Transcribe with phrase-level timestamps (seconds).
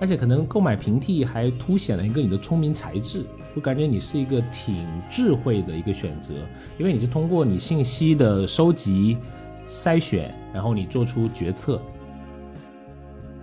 [0.00, 3.24] 而且可能购买平替还凸显了一个你的聪明才智，
[3.54, 6.32] 我感觉你是一个挺智慧的一个选择，
[6.78, 9.18] 因为你是通过你信息的收集、
[9.68, 11.82] 筛选，然后你做出决策。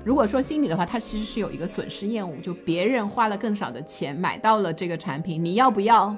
[0.04, 6.16] 如果说心理的话，它其实是有一个损失厌恶，就别人花了更少的钱买到了这个产品，你要不要？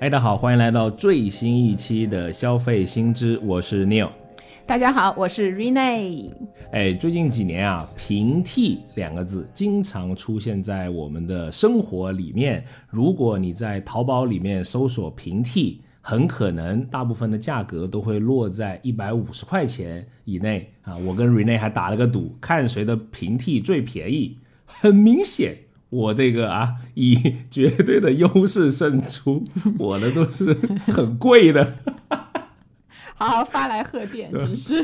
[0.00, 4.10] 哎，大家好，欢迎来到最新一期的消费新知，我是 Neil。
[4.72, 6.32] 大家好，我是 Rene。
[6.70, 12.64] 哎，最近几年啊，平替两个字经常出现在我们的生活里面。
[12.88, 20.96] 如果你在淘宝里面搜索平替，很可能大部分的价格都会落在一百五十块钱以内啊。
[20.96, 24.38] 我跟 Rene 还打了个赌，看谁的平替最便宜。
[24.64, 25.54] 很明显，
[25.90, 29.44] 我这个啊，以绝对的优势胜出，
[29.78, 30.54] 我的都是
[30.86, 31.74] 很贵的。
[33.22, 34.74] 好好发来贺电，真是。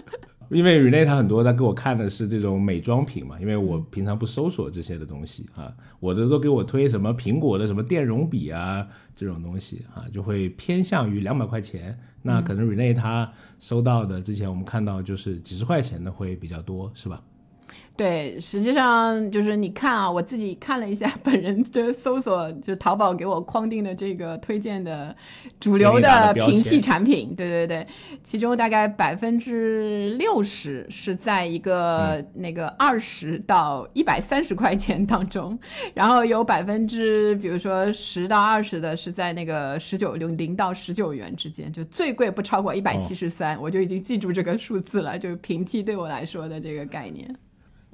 [0.50, 11.98] 因为 Rene 他很多他给我看的是这种美妆品嘛，因为我平常不搜索这些的东西啊，我的都给我推什么苹果的什么电容笔啊这种东西啊，就会偏向于两百块钱。
[12.22, 17.22] 那可能 Rene 他收到的之前我们看到就是几十块钱的会比较多，是吧？
[17.98, 25.12] 对，实际上就是你看啊，我自己看了一下本人的搜索，就是淘宝给我框定的这个推荐的
[25.58, 27.84] 主流的平替产品，对对对，
[28.22, 35.58] 其中大概百分之六十是在一个那个二十到一百三十块钱当中，
[35.92, 47.28] 然后有百分之比如说十到二十的是在那个十九零零到十九元之间，就最贵不超过一百七十三，我就已经记住这个数字了，就是平替对我来说的这个概念。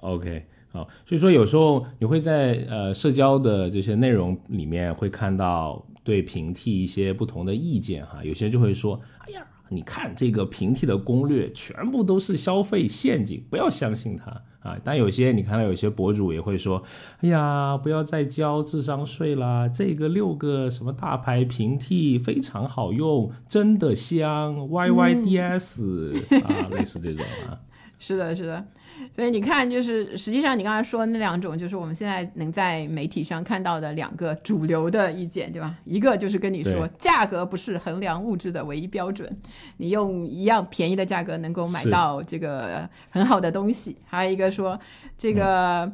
[0.04, 14.78] OK，好，所以说有时候你会在呃社交的这些内容里面会看到对平替一些不同的意见哈，有些就会说，哎呀，你看这个平替的攻略全部都是消费陷阱，不要相信它啊。
[14.84, 16.82] 但有些你看到有些博主也会说，
[17.22, 26.12] 哎呀，不要再交智商税啦，这个六个什么大牌平替非常好用，真的香，YYDS
[26.44, 27.58] 啊，类似这种啊。
[27.98, 28.66] 是的，是的。
[29.14, 35.74] 所以你看，就是实际上你刚才说那两种，就是我们现在能在媒体上看到的两个主流的意见，对吧？
[35.84, 39.28] 一个就是跟你说，价格不是衡量物质的唯一标准，
[39.78, 44.78] 你用一样便宜的价格能够买到这个很好的东西；还有一个说，
[45.16, 45.90] 这个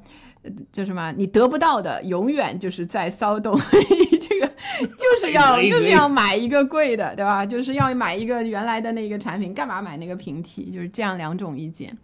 [0.73, 1.13] 叫什么？
[1.17, 3.59] 你得不到的永远就是在骚动，
[4.21, 7.45] 这个就是要就是要买一个贵的，对吧？
[7.45, 10.71] 就是要买一个原来的那个产品，干嘛买那个平替？
[10.71, 11.97] 就是这样两种意见。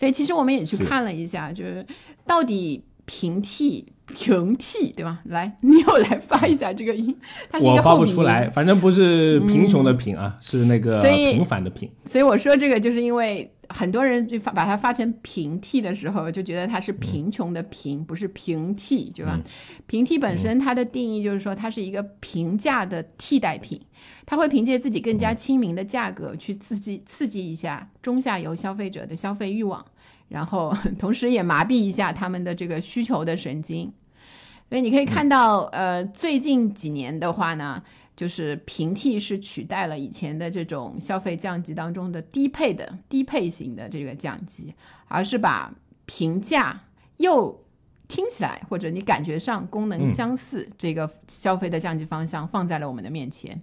[0.00, 1.86] 所以其实我们也去看了一下，就是
[2.24, 3.84] 到底平替
[4.14, 5.20] 平替对吧？
[5.24, 7.16] 来，你又来发一下这个音，
[7.48, 11.90] 它是一个发不出来，反正不是贫穷的贫啊，是那个平凡的平。
[12.06, 19.38] 所以我说这个就是因为很多人就发把它发成平替的时候，就觉得它是贫穷的贫，不是平替，对吧？
[19.86, 23.80] 平替本身它的定义就是说它是一个平价的替代品。
[24.24, 29.84] 它会凭借自己更加亲民的价格去刺激刺激一下中下游消费者的消费欲望，
[30.30, 33.92] 然后 同时也麻痹一下他们的这个需求的神经。
[34.70, 37.82] 所以你可以看到，呃，最近几年的话呢，
[38.14, 44.72] 就是平替是取代了以前的这种消费降级当中的低配的低配型的这个降级，
[45.08, 45.74] 而是把
[46.06, 46.80] 平价
[47.16, 47.64] 又
[48.06, 53.60] 听起来或者你感觉上功能相似这个消费的降级方向放在了我们的面前。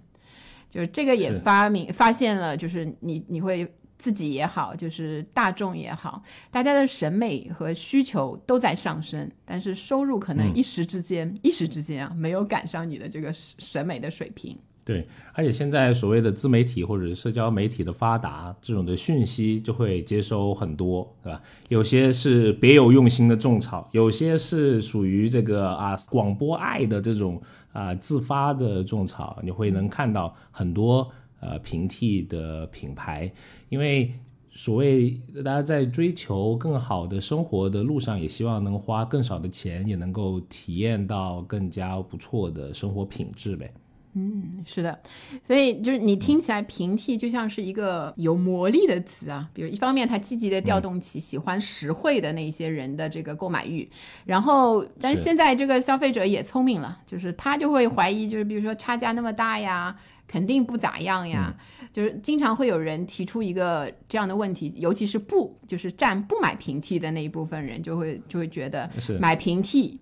[0.70, 3.66] 就是这个也发明发现了，就是你你会
[3.98, 14.56] 自己也好，就是大众也好，大家的审美和需求都在上升，但是收入可能一时之间一时之间啊，没有赶上你的这个审美的水平。
[14.84, 21.42] 对，而且现在所谓的自媒体或者是社交媒体的发达，这种的讯息就会接收很多，对吧？
[21.68, 27.42] 有些是别有用心的种草，有些是属于这个啊广播爱的这种。
[27.70, 31.08] 啊，自发的种草，你会能看到很多
[31.40, 33.30] 呃平替的品牌，
[33.68, 34.12] 因为
[34.50, 35.10] 所谓
[35.44, 43.72] 大家在追求更好的生活的路上，也希望能花更少的钱，也能够体验到更加不错的生活品质呗。
[44.14, 44.98] 嗯，是的，
[45.46, 49.48] 所以就是你听起来平替就像是一个有魔力的词啊。
[49.52, 53.88] 比如一方面，它积极的调动起喜欢实惠的那些人的这个购买欲，
[54.24, 59.94] 然后，但是现在这个消费者也聪明了，就是他就会怀疑，就是比如说差价那么大呀，
[60.28, 61.52] 肯定不咋样呀。
[61.92, 68.88] 就是经常会有人提出一个这样的问题，尤其是不就是占不买平替的那一部分人，就会就会觉得
[69.18, 69.98] 买平替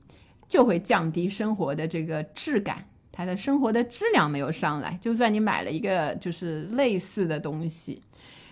[0.46, 2.84] 就会降低生活的这个质感。
[3.12, 8.02] 他的生活的质量没有上来，就算你买了一个就是类似的东西，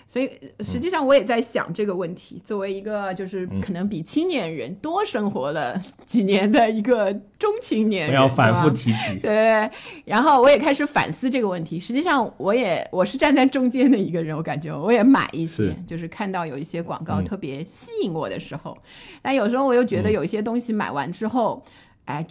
[0.07, 0.31] 所以
[0.61, 2.41] 实际上我也在想这个问题。
[2.45, 9.19] 作为一个就是可能比青年人多生活了 几年的一个中青年人，不要反复提及。
[9.21, 9.69] 对，
[10.05, 11.81] 然后我也开始反思这个问题。
[11.81, 18.77] 实际上，我也我是站在中间的一个人，我感觉我也买一些，就是看到有一些广告特别吸引我的时候，
[19.23, 21.63] 但有时候我又觉得有一些东西买完之后。
[22.07, 22.23] 哎，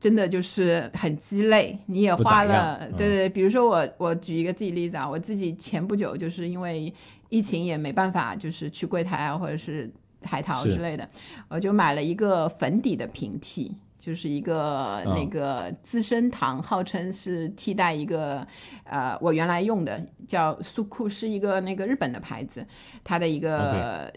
[0.00, 3.28] 真的就是很鸡肋，你也花了，对对。
[3.28, 6.92] 比如说我，我举一个自己例子啊，我自己前不久就是因为
[7.30, 9.90] 疫情也没办法，就是去柜台啊，或者是
[10.22, 11.08] 海淘之类的，
[11.48, 18.46] 我就买了一个粉底的平替，就是一个那个资生堂，号称是替代一个
[18.84, 19.98] 呃我原来用的
[20.28, 22.66] 叫苏库，是一个那个日本的牌子，
[23.02, 24.12] 它的一个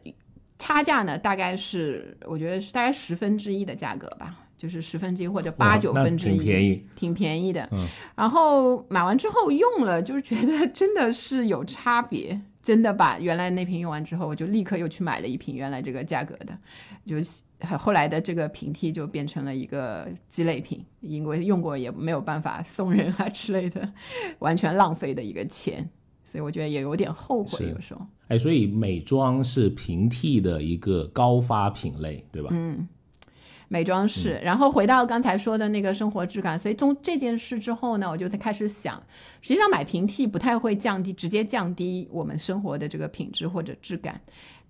[0.60, 4.40] 差价呢，大概是我觉得是大概十分之一的价格吧。
[4.56, 7.68] 就是十分之一或者八九分之一，挺便宜，挺便宜的。
[7.74, 7.86] 嗯，
[8.16, 12.40] 然后买完之后用了，就是觉得真的是有差别。
[12.64, 16.58] 真的把原来那瓶用完之后，我就立刻又去买了一瓶原来这个价格的，
[17.06, 17.18] 就
[17.78, 23.92] 后来的这个平替就变成了一个鸡肋品，因为用过也没有办法送人啊之类的，
[24.40, 25.90] 完全浪费的一个钱。
[26.24, 28.02] 所以我觉得也有点后悔，有时候。
[28.30, 32.50] 哎，所以美妆是平替的一个高发品类，对吧？
[32.54, 32.88] 嗯。
[33.74, 39.02] 美妆室，然后回到刚才说的那个生活质感，所以从这件事之后呢，我就在开始想，
[39.42, 44.22] 实际上买平替不太会降低，直接降低我们生活的这个品质或者质感。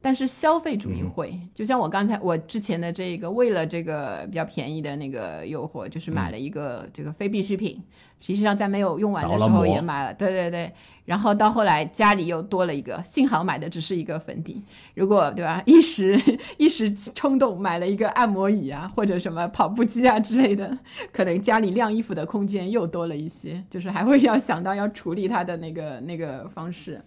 [0.04, 7.82] 但是消费主义会，就像我刚才我之前的这个，为了这个比较便宜的那个诱惑，就是买了一个这个非必需品。
[8.20, 10.72] 实际上在没有用完的时候也买了，对对对。
[11.06, 14.62] 然后到后来家里又多了一个，幸好买的只是一个粉底。
[14.94, 16.20] 如果对吧，一时
[16.58, 20.78] 一时冲动买了一个按摩椅啊，或者什么跑步机啊之类的，
[21.12, 27.02] 可能家里晾衣服的空间又多了一些，就是还会要想到要处理它的那个那个方式。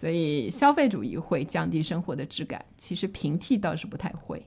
[0.00, 4.40] 所以消费主义会降低生活的质感，其实平替倒是不太会。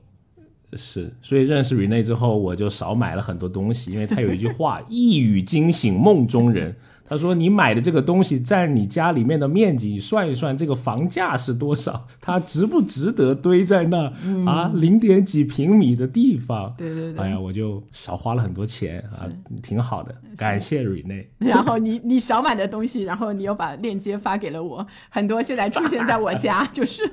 [0.76, 6.74] 是，所以认识 Rene 之后，我就少买了很多东西，因为他有一句话：“一语惊醒梦中人。”
[7.12, 14.06] 他说：“你买的这个东西占你家里面的面积，你算一算这个房价是多少，它值不值得堆在那
[14.50, 14.72] 啊？
[14.74, 17.22] 零点几平米的地方。”对对对。
[17.22, 19.28] 哎呀，我就少花了很多钱啊，
[19.62, 21.26] 挺好的，感谢 Rene。
[21.38, 27.04] 然后你你少买的东西，然后你又把链接发给了我，很多现在出现在我家，就是。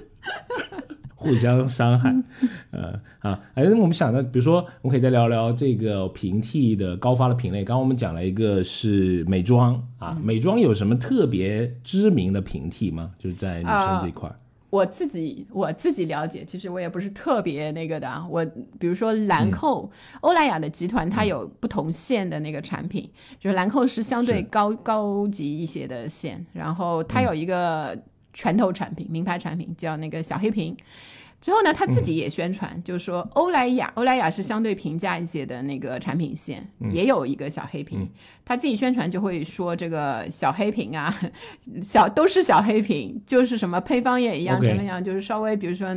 [1.20, 2.14] 互相伤害，
[2.70, 7.64] 呃啊，哎，那我们想呢，比如说，我们可以再聊聊这个平替的高发的品类。
[7.64, 13.10] 刚刚我们讲了一个是美妆啊，美妆有什么特别知名的平替吗？
[13.18, 14.32] 就是在女生这一块。
[14.70, 18.24] 我自己我自己了解，其实我也不是特别那个的。
[18.30, 18.46] 我
[18.78, 19.90] 比如说兰蔻、
[20.20, 23.10] 欧莱雅的集团，它有不同线的那个产品，
[23.40, 27.98] 就是兰蔻是相对高高级一些的线，然后它有一个。
[28.38, 30.76] 拳头产品，名牌产品叫那个小黑瓶。
[31.40, 38.08] 之后呢，他自己也宣传，就是说欧莱雅，欧莱雅是相对平价一些的那个产品线，也有一个小黑瓶。
[38.44, 41.12] 他自己宣传就会说这个小黑瓶啊，
[41.82, 45.96] 小都是小黑瓶，就是什么配方也一样，怎么样，就是稍微比如说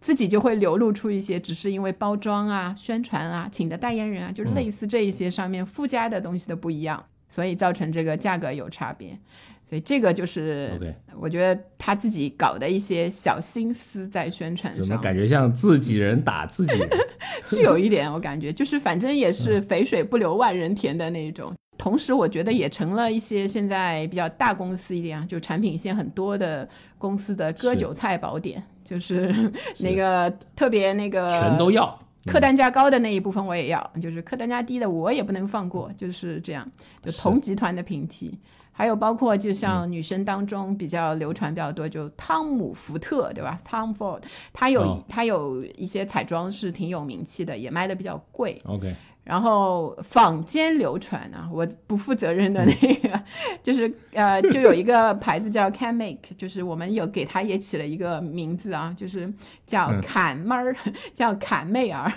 [0.00, 9.18] 自己就会流露出一些，只是因为包装啊、宣传啊、请的代言人啊，就是类似这一些上面附加的东西的不一样，所以造成这个价格有差别。
[9.68, 16.88] 所以这个就是我觉得他自己搞的一些小心思在宣传上，怎么感觉像自己人打自己人？
[17.44, 21.52] 是有一点，我感觉就是反正也是肥水不流外人田的那种。
[21.76, 31.96] 同时，我觉得也成了一些现在比较大公司一点啊，就产品线很多的公司的割韭菜宝典，就是那个特别那个全都要，
[32.26, 36.68] 客单价高的那一部分我也要，就是客单价低的我也不能放过，就是这样。
[37.02, 38.36] 就同集团的平替。
[38.78, 48.62] 还有包括，就像女生当中比较流传比较多，就汤姆福特，对吧？Tom Ford，他有他有一些彩妆是挺有名气的，也卖的比较贵。
[48.66, 48.94] OK。
[49.28, 53.22] 然后坊间流传啊，我不负责任的那个，
[53.62, 59.30] 就是呃，就有一个牌子叫 Can Make，就是我们有给它也起了一个名字啊，就是
[59.66, 60.74] 叫坎 妹儿，
[61.12, 62.10] 叫坎妹儿，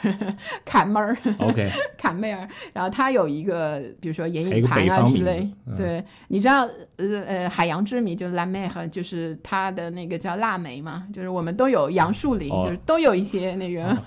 [0.64, 2.48] 坎妹儿，OK， 坎妹儿。
[2.72, 6.62] 然后它有一个，比如说眼影盘啊之类，对，你知道
[6.96, 13.98] 呃呃海洋之谜就是 La Mer，就是它的那个叫腊梅嘛，就是我们都有杨树林，就是都有一些那个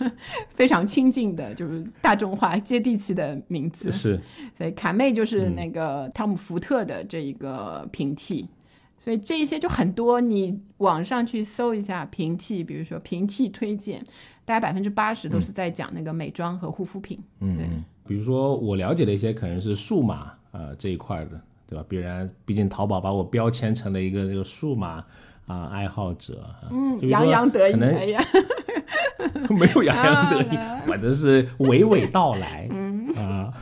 [0.54, 2.93] 非常亲近的，就是大众化接地。
[2.96, 4.20] 气的名字是，
[4.56, 8.48] 所以卡妹就是那个汤姆福特的这一个平替，
[8.98, 14.04] 所以这一些就很多，你网上去搜一下平替，比如说平替推荐，
[14.44, 17.18] 大概百分之八十都是在讲那个美妆和护肤品。
[17.40, 17.66] 嗯，对，
[18.06, 21.84] 比如说我了解的一些可能是数码啊这一块的，对吧？
[21.88, 25.04] 必然毕竟淘宝把我标签成了一个这个数码
[25.46, 28.22] 啊爱好者，嗯洋洋得意，哎呀，
[29.50, 32.83] 没有洋洋得意 反正是娓娓道来，嗯
[33.16, 33.52] 啊，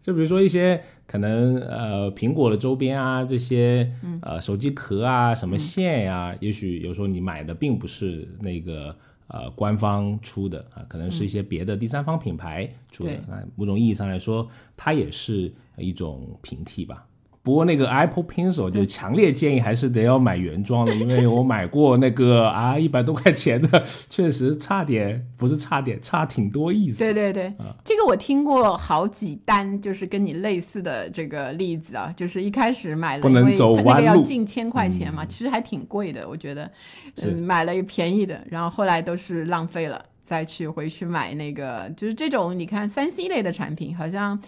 [0.00, 3.90] 就比如说一些可能呃苹果的周边啊，这些
[4.22, 8.94] 呃手机壳啊，什么线呀、也许有时候你买的并不是那个
[9.28, 17.04] 呃官方出的啊，可能是一些别的第三方品牌出的对，那某种意义上来说，它也是一种平替吧。
[17.42, 26.98] 不过那个 Apple Pencil 就强烈建议还是得要买原装的， 因为我买过那个啊一百多块钱的， 确实差点，不是差点，差挺多意思。
[26.98, 27.74] 对对对，啊。
[27.84, 36.70] 这个我听过好几单，就是跟你类似的这个例子啊，就是一开始买了，不能因为它那个要近千块钱嘛，其实还挺贵的，我觉得，
[37.16, 37.30] 是。
[37.30, 44.38] 嗯，买了一个便宜的，然后后来都是浪费了，再去回去买那个，就是这种你看三 C 类的产品，好像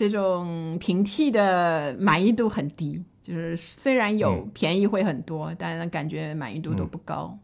[0.00, 4.50] 这种平替的满意度很低，就是虽然有嗯。
[4.54, 7.38] 便宜会很多，但是感觉满意度都不高。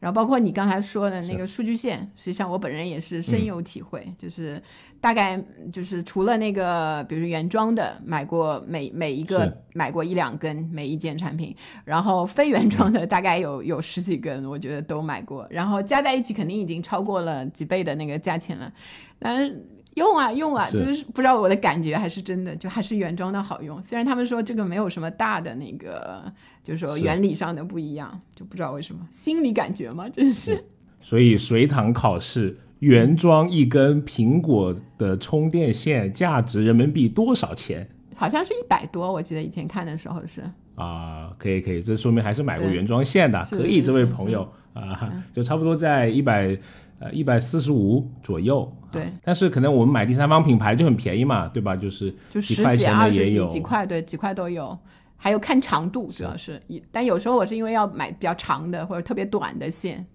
[0.00, 4.62] 然后包括你刚才说的那个数据线，实际上我本人也是深有体会，就是
[5.02, 5.38] 大概
[5.70, 18.72] 就是除了那个，比如说原装的买过每每一个买过一两根每一件产品，然后非原装的大概有有十几根，我觉得都买过，然后加在一起肯定已经超过了几倍的那个价钱了，
[19.18, 19.62] 但是。
[19.98, 23.82] 用啊用啊，就是不知道我的感觉还是真的，就还是原装的好用。
[23.82, 26.24] 虽然他们说这个没有什么大的那个，
[26.62, 30.64] 就是说原理上的不一样，就不知道为什么，心理感觉嘛，真是。
[31.00, 37.86] 所以随堂考试，原装一根苹果的充电线价值人民币多少钱？
[38.14, 40.42] 好像是一百多，我记得以前看的时候是。
[40.74, 46.56] 啊，可以可以，这说明还是买过原装线的，可以，这位朋友啊，就差不多在一百
[46.98, 48.62] 呃一百四十五左右。
[48.64, 51.76] 啊对，但是可能我们买第三方品牌就很便宜嘛，对吧？
[51.76, 54.78] 就是就十几、块钱二十几、的也有，几块，对，几块都有。
[55.18, 60.06] 还有看长度，主要是，一但有时候我是因为要买比较长的或者特别短的线，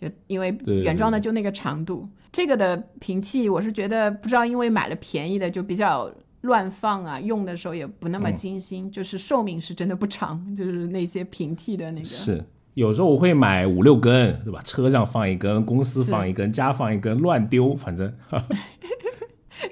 [0.00, 2.08] 就因为原装的就那个长度。
[2.30, 6.08] 这个的平替，我是觉得不知道，因为买了便宜的就比较
[6.42, 12.04] 乱放啊，用的时候也不那么嗯精心，就是寿命是真的不长，就是那些平替的那个。
[12.04, 12.44] 是。
[12.74, 14.60] 有时候我会买五六根，对吧？
[14.64, 18.12] 车上放一根，公司放一根，家放一根，乱丢，反正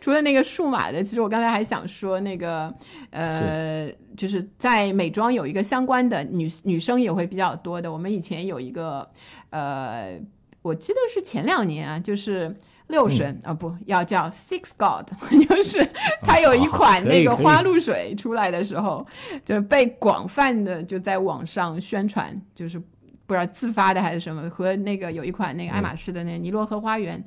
[0.00, 2.72] 除了那个数码的，其实我刚才还想说那个，
[3.10, 7.92] 呃，就是在美妆有一个相关的女女生也会比较多的。
[7.92, 9.06] 我们以前有一个，
[9.50, 10.18] 呃，
[10.62, 12.56] 我记得是前两年啊，就是
[12.88, 15.08] 六神啊、不要叫 Six God，
[15.48, 15.86] 就是
[16.22, 19.06] 它有一款那个花露水出来的时候，
[19.44, 27.22] 就是被广泛的就在网上宣传，就是不知道自发的还是什么，和那个有一款那个爱马仕的那个尼罗河花园，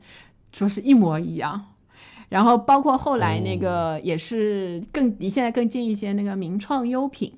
[0.51, 1.65] 说是一模一样。
[2.27, 7.31] 然后包括后来那个也是更离现在更近一些，那个名创优品，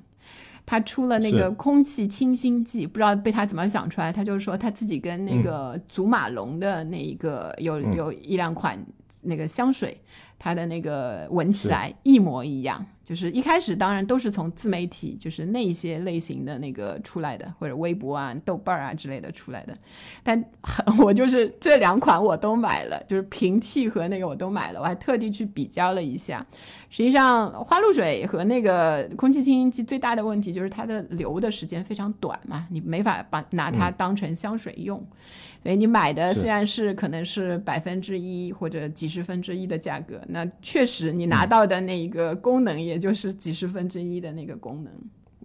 [0.67, 7.95] 它出了那个空气清新剂，不知道被他怎么想出来，他就是说他自己跟那个祖马龙的那一个有嗯。
[7.95, 8.77] 有一两款
[9.23, 9.97] 那个香水，
[10.37, 12.85] 它的那个闻起来一模一样。
[13.07, 19.73] 就是一开始当然都是从自媒体，就是那一些类型的那个出来的，或者微博啊、豆瓣儿啊之类的出来的。
[20.21, 20.43] 但
[20.99, 26.45] 我就是这两款我都买了，就是平替和那个我都买了，我还特地去比较了一下。
[26.89, 35.01] 实际上，花露水和那个空气清新剂最大的问题就是它的留的时间非常短嘛，你没法把拿它当成香水用。
[35.63, 44.93] 所以你买的虽然是可能是百分之一或者几十分之一的价格，那确实你拿到的那一个功能也就是几十分之一的那个功能。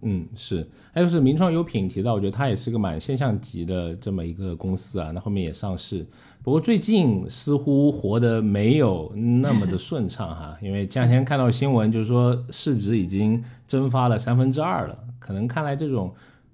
[0.04, 6.04] 嗯，是，还有是名创优品提到，我觉得它也是个蛮现象级的这么一个公司啊，那后面也上市，
[6.42, 16.12] 不过最近似乎活得没有那么的顺畅哈，因为前两天看到新闻，就是说市值已经蒸发了三分之二了，可能看来这种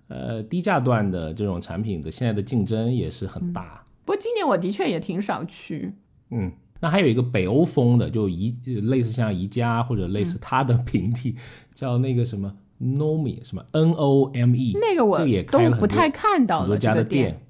[0.09, 3.83] 呃低价段的这种产品的现在的竞争也是很大。
[4.05, 5.95] 不过今年我的确也挺少去，
[6.33, 11.37] 嗯，那还有一个北欧风的，就宜类似像宜家或者类似它的平替，
[11.75, 17.41] 叫那个什么 Nomi 什么 N O M E，那个我这也都不太看到了，宜家的这个店店。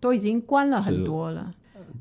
[0.00, 1.50] 都已经关了很多了。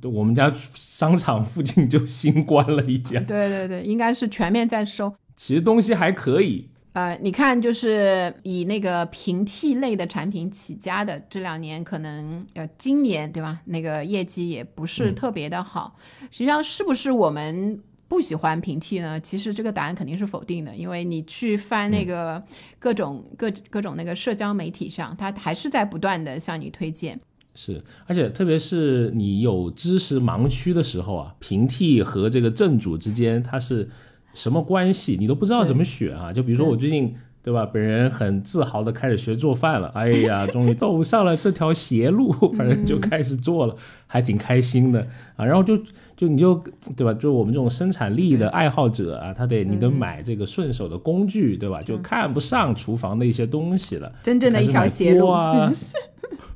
[0.02, 5.14] 对我们家商场附近就新关了一家，对对对，应该是全面在收。
[5.38, 13.60] 其实东西还可以，呃，你看，就是以那个平替类的产品起家的，这两年可能呃，今年对吧？
[13.66, 15.96] 那个业绩也不是嗯特别的好。
[16.30, 19.20] 实际上，是不是我们不喜欢平替呢？
[19.20, 22.44] 其实这个答案肯定是否定的，因为你去翻那个
[22.78, 27.20] 各种、各各种那个社交媒体上，它还是在不断的向你推荐。
[27.56, 33.90] 是，而且特别是你有知识盲区的时候啊，平替和这个正主之间它是
[34.34, 36.32] 什么关系，你都不知道怎么选啊。
[36.34, 37.14] 就比如说我最近
[37.44, 37.66] 对吧？
[37.66, 43.76] 本人很自豪的开始学做饭了，哎呀， 终于走上了这条邪路， 反正就开始做了，
[44.08, 45.46] 还挺开心的啊。
[45.46, 45.78] 然后就
[46.16, 46.56] 就你就
[46.96, 47.14] 对吧？
[47.14, 51.82] 就我们这种生产力的爱好者啊，他得你得买这个顺手的工具，对吧？
[51.82, 55.70] 就看不上厨房的一些东西了，真正的一条邪路啊，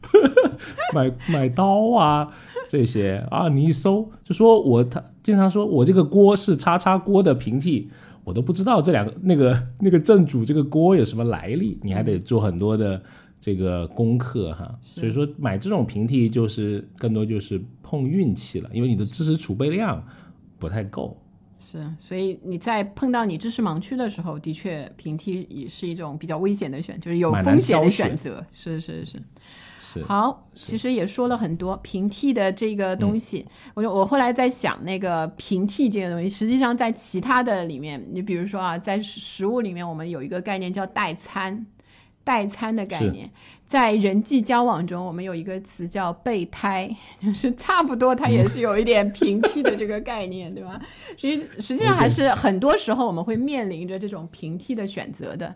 [0.95, 2.29] 买买刀啊
[2.69, 7.89] 这些啊，你一搜就说我他经常说我这个锅是叉叉锅的平替。
[8.23, 13.01] 我都不知道这两个那个那个正主这个锅有什么来历，你还得做很多的
[13.41, 14.73] 这个功课哈。
[14.81, 20.01] 所以说买这种平替就是更多就是碰运气了，因为你的知识储备量
[20.57, 21.17] 不太够。
[21.57, 28.45] 是，所以你在碰到你知识盲区的时候，的确平替也是一种比较危险的选，就是有风险的选择。
[28.51, 29.17] 是是是。
[30.03, 33.45] 好，其实也说了很多平替的这个东西。
[33.73, 41.65] 我我后来在想，那个平替这个东西，实际上在其他的里面，你比如说啊，在食物里面，我们有一个概念叫代餐，
[42.23, 43.29] 代餐的概念，
[43.65, 50.79] 在人际交往中，我们有一个词叫备胎， 就是差不多，它也是有一点平替的这个概念，对吧？
[51.17, 55.55] 实际实际上还是很多时候我们会面临着这种平替的选择的。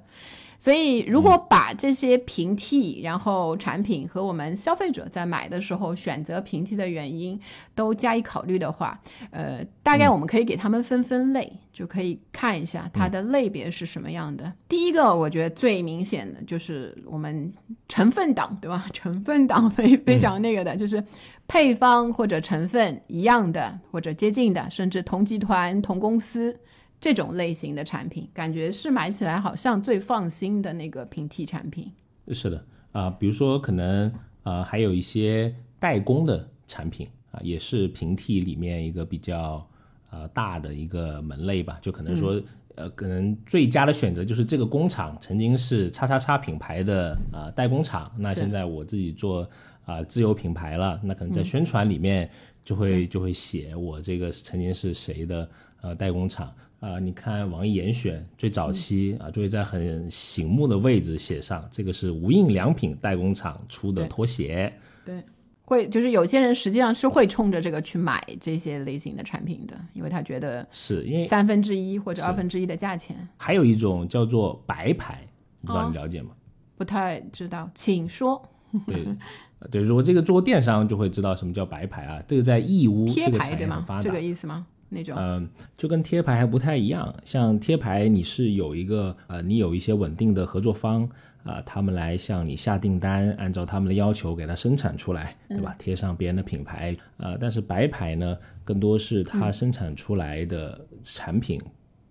[0.64, 7.40] 所以，如果把这些平替，然后产品和我们消费者在买的时候选择平替的原因
[7.74, 9.02] 都加以考虑的话，
[9.32, 14.54] 呃，大概我们可以给他们分分类，就可以看一下它的类别是什么样的。
[14.70, 17.52] 第一个，我觉得最明显的就是我们
[17.88, 18.86] 成分党，对吧？
[18.94, 21.04] 成分党非非常那个的，就是
[21.48, 26.56] 配方或者成分一样的，或者接近的，甚至同集团、同公司。
[27.02, 31.92] 这种类型的产品，感觉是买起来好像最放心的那个平替产品。
[32.32, 39.68] 是的啊，比如说可能啊，还有一些代工的产品啊，也是平替里面一个比较
[40.12, 41.80] 呃大的一个门类吧。
[41.82, 42.40] 就可能说
[42.76, 49.50] 呃，可能最佳的选择就是这个工厂曾经是叉叉叉品牌的啊代工厂，那现在我自己做
[49.86, 52.30] 啊自有品牌了，那可能在宣传里面
[52.64, 55.50] 就会就会写我这个曾经是谁的
[55.82, 56.54] 呃代工厂。
[56.82, 64.74] 啊，你看网易严选最早期啊，就会在很醒目的位置写上，这个是无印良品代工厂出的拖鞋。
[65.06, 65.24] 对，
[65.64, 73.16] 会就是有些人实际上是会冲着这个去买这些类型的产品的，因为他觉得是因为三分之一或者二分之一的价钱。
[73.38, 75.24] 还有一种叫做白牌，
[75.62, 76.32] 不知道你了解吗？
[76.76, 78.42] 不太知道，请说。
[78.88, 79.06] 对，
[79.70, 83.86] 对，如果这个做电商就会知道什么叫白牌啊，这个在义乌贴牌对吗？
[84.02, 84.66] 这个意思吗？
[84.94, 87.16] 那种，嗯，就跟贴牌还不太一样。
[87.24, 91.10] 像贴牌，你是有一个，呃，你有一些稳定的合作方，
[91.44, 95.74] 啊，他们来向你下订单，按照他们的要求给它生产出来，对吧？
[95.80, 101.58] 贴上别人的品牌，呃，但是白牌呢，更多是它生产出来的产品，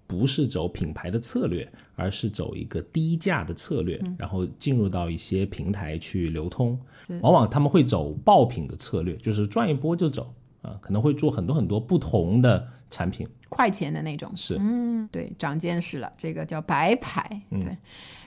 [0.06, 6.80] 不是走品牌的策略，而是走一个低价的策略，然后进入到一些平台去流通。
[7.20, 10.32] 往往他们会走爆品的策略，就是赚一波就走。
[10.62, 14.31] 啊，可能会做很多很多不同的产品，快钱的那种。
[14.35, 17.42] 是，嗯，对，长见识了，这个叫白牌。
[17.51, 17.77] 对，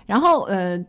[0.06, 0.84] 然后呃，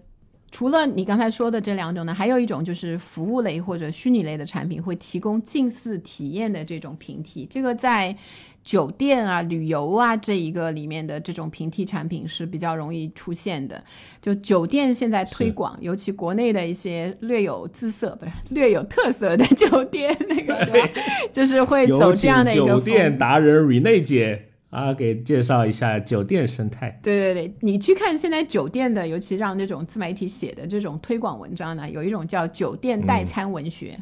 [0.50, 7.46] 除了你刚才说的这两种呢，还有一种就是服务类或者虚拟类的产品，会提供近似体验的这种平替。
[7.46, 8.16] 这个在。
[8.64, 13.84] 酒店啊、旅游啊这一个里面的这种平替产品是比较容易出现的。
[14.22, 20.88] 就酒店现在推广，尤其国内的一些略有姿色不是略有特色的酒店，那个对吧？
[21.30, 26.98] 就是会走这样的一个酒店达人 Rene 姐啊，给介绍一下酒店生态。
[27.02, 33.98] 对对对，你去看现在酒店的，尤其让这种自媒体写的这种推广文章呢，有一种叫酒店代餐文学。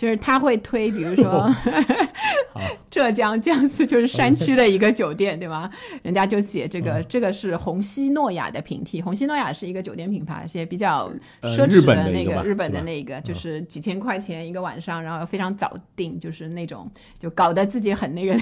[0.00, 1.54] 就是他会推，比如 说
[2.90, 5.70] 浙江江苏 就是山区的一个酒店，对吗？
[6.02, 9.02] 人家就写这个，这个是红西诺亚的平替。
[9.02, 18.34] 红西诺亚是一个酒店品牌，是比较奢侈的那个日本的那个，就是几千块钱一个晚上，然后非常早订，就是那种就搞得自己很那个，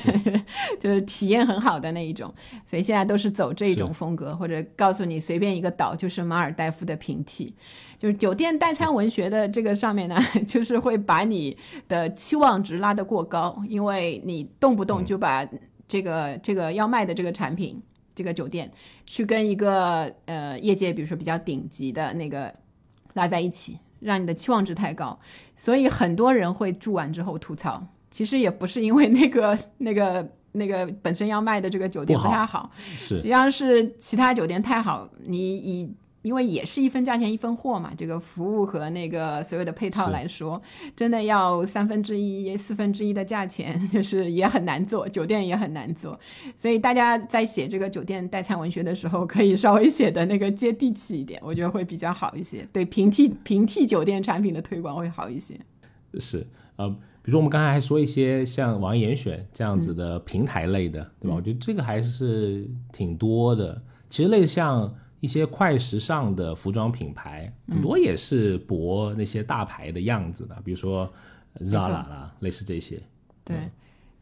[0.78, 2.32] 就是体验很好的那一种。
[2.68, 7.52] 所以现在都是走这种风格，或者告诉你随便一个岛就是马尔代夫的平替。
[7.98, 11.56] 就是酒店代餐文学的这个上面呢， 就是会把你
[11.88, 15.44] 的期望值拉得过高，因为你动不动就把
[15.88, 17.82] 这个这个要卖的这个产品，
[18.14, 18.70] 这个酒店
[19.04, 22.54] 去跟一个呃业界比如说比较顶级的那个
[23.14, 25.18] 拉在一起，让你的期望值太高，
[25.56, 35.92] 所以很多人会住完之后吐槽，其实也不是因为那个那个那个本身要卖的这个酒店不太好，实际上是其他酒店太好，你以。
[36.28, 40.60] 因为也是一分价钱一分货嘛，这个服务和那个所有的配套来说，
[40.94, 46.20] 真的要三分之一、四分之一的价钱， 就是也很难做，酒店也很难做。
[46.54, 55.58] 所以大家在写这个酒店代餐文学的时候，可以稍微写的那个接地气一点，我觉得会比较好一些，对平替平替酒店产品的推广会好一些。
[56.18, 56.86] 是呃，
[57.22, 61.36] 比如说我们刚才还说一些像网易严选这样子的平台类的，对吧？
[61.36, 63.80] 我觉得这个还是挺多的。
[64.10, 71.12] 其实类似像一些快时尚的服装品牌，很多也是博那些大牌的样子的，比如说
[71.60, 73.00] Zara 啦，类似这些。
[73.44, 73.56] 对，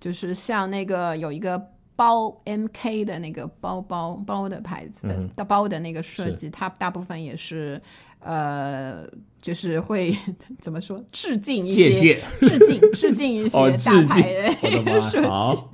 [0.01, 1.61] 就是像那个有一个
[1.95, 7.81] 包 MK 的那个包包包的牌子嗯的包的那个设计，它大部分也是
[8.21, 9.07] 呃，
[9.41, 10.17] 就是会
[10.61, 15.67] 怎么说，致敬一些，致敬致敬一些哦，大牌的我的妈设计。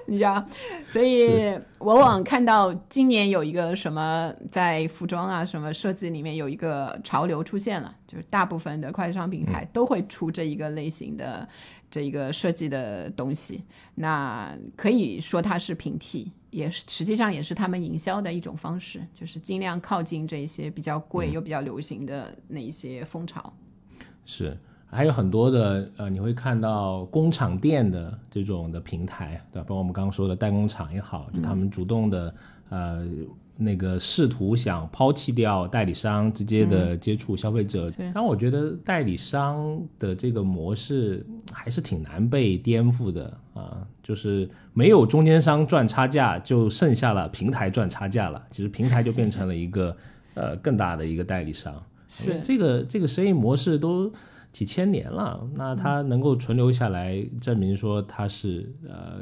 [0.00, 0.44] 好， 你知道，
[0.88, 11.48] 所以往往看到今年有一个什么在服装啊什么设计里面有一个潮流出现了，就是大部分的快时尚品牌都会出这一个类型的
[11.90, 13.64] 这一个设计的东西。
[13.94, 23.52] 那可以说它是平替，也是实际上也是他们营销的一种方式，就是尽量靠近这些比较贵又比较流行的那一些风潮。
[24.24, 24.56] 是，
[24.90, 29.66] 还有很多的呃，你会看到工厂店的这种的平台，对吧？
[29.68, 32.34] 包括我们刚刚说的代工厂也好，就他们主动的
[32.70, 33.06] 呃
[33.56, 37.90] 那个试图想抛弃掉代理商，直接的接触消费者。
[37.90, 48.42] 对但我觉得代理商的这个模式还是挺难被颠覆的啊、就是没有中间商赚差价，就剩下了平台赚差价了。
[48.50, 49.94] 其实平台就变成了一个
[50.32, 51.74] 呃更大的一个代理商。
[52.08, 54.10] 是这个这个生意模式都
[54.52, 59.20] 几千年了，那它能够存留下来，证明说它是呃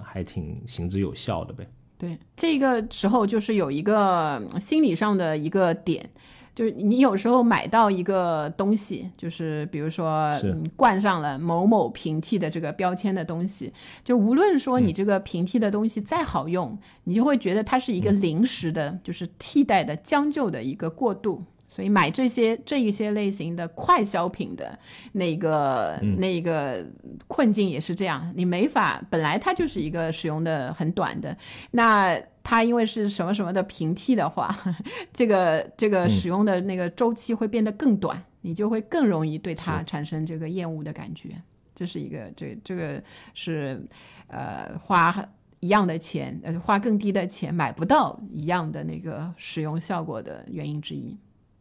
[0.00, 1.66] 还挺行之有效的呗。
[1.98, 6.10] 对，这个时候就是有一个嗯心理上的一个点，
[6.54, 13.72] 就是你有时候买到一个东西，就是比如说是嗯冠上了某某平替的这个标签的东西，
[14.04, 21.42] 就无论说你这个平替的东西再好用，你就会觉得它是一个临时的，就是替代的将就的一个过渡。
[21.76, 24.78] 所以买这些这一些类型的快消品的
[25.12, 26.82] 那个、那个
[27.26, 31.36] 困境也是这样，你没法，本来它就是一个使用的很短的，
[31.72, 34.56] 那它因为是什么什么的平替的话，
[35.12, 41.28] 这个这个使用的那个周期会变得更短，你就会更容易对它产生这个厌恶的感觉。
[41.74, 43.02] 这是一个这这个
[43.34, 43.86] 是
[44.28, 45.14] 呃花
[45.60, 51.14] 一样的钱，呃花更低的钱买不到一样的那个使用效果的原因之一。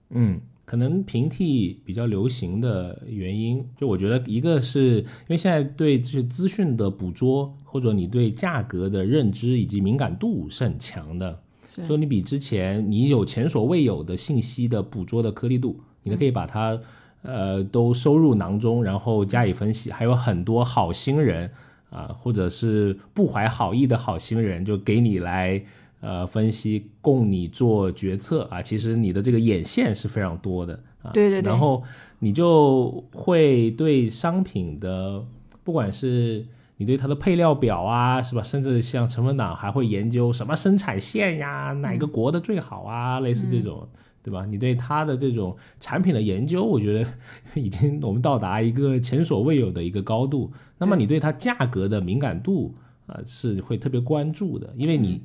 [0.10, 11.40] 嗯，可能平替比较流行的原因，就我觉得一个是因为现在对这些资讯的捕捉，或者你对价格的认知以及敏感度是很强的。
[11.70, 16.80] 是所以你比之前你有前所未有的信息的捕捉的颗粒度，你都可以把它
[17.22, 19.92] 呃都收入囊中，然后加以分析。
[19.92, 21.52] 还有很多好心人
[21.90, 25.64] 啊、或者是不怀好意的好心人，就给你来
[26.06, 28.62] 呃分析，供你做决策啊。
[28.62, 31.10] 其实你的这个眼线是非常多的啊。
[31.12, 31.82] 对对对然后
[32.20, 35.26] 你就会对商品的，
[35.64, 36.46] 不管是
[36.78, 38.44] 你对它的配料表啊，是吧？
[38.44, 43.88] 甚至像成分党还会研究什么生产线呀，哪个国的最好啊，类似这种，
[44.22, 44.46] 对吧？
[44.46, 47.10] 你对它的这种产品的研究，我觉得
[47.56, 50.52] 已经我们到达一个前所未有的一个高度。
[50.78, 52.74] 那么你对它价格的敏感度
[53.08, 55.22] 啊、是会特别关注的，因为你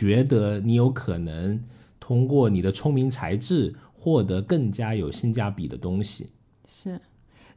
[0.00, 1.62] 觉得你有可能
[1.98, 6.30] 通过你的聪明才智获得更加有性价比的东西。
[6.66, 6.98] 是，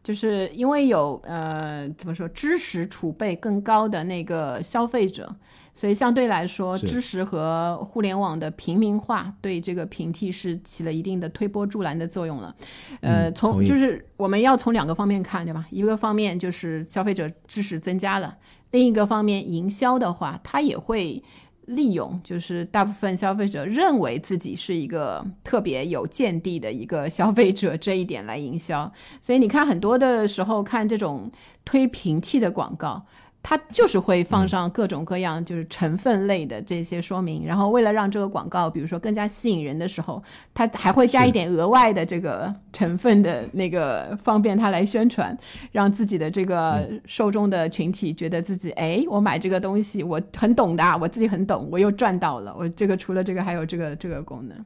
[0.04, 5.34] 就是因为有呃怎么说知识储备更高的那个消费者，
[5.74, 12.54] 所以相对来说，知识和互联网的平民化对这个平替是起了一定的推波助澜的作用了。
[13.00, 15.66] 呃，从就是我们要从两个方面看，对吧？
[15.72, 18.36] 一个方面就是消费者知识增加了，
[18.72, 21.24] 另一个方面营销的话，它也会。
[21.68, 31.32] 利用就是大部分消费者认为自己是一个特别有见地的一个消费者这一点来营销，所以你看很多的时候看这种
[31.64, 33.06] 推平替的广告，
[33.46, 45.38] 它就是会放上各种各样就是成分类的这些说明，然后为了让这个广告比如说更加吸引人的时候，它还会加一点额外的这个成分的那个方便它来宣传，
[45.74, 54.58] 让自己的这个受众的群体觉得自己哎，我买这个东西我很懂的啊，我自己很懂，我又赚到了，我这个除了这个还有这个这个功能，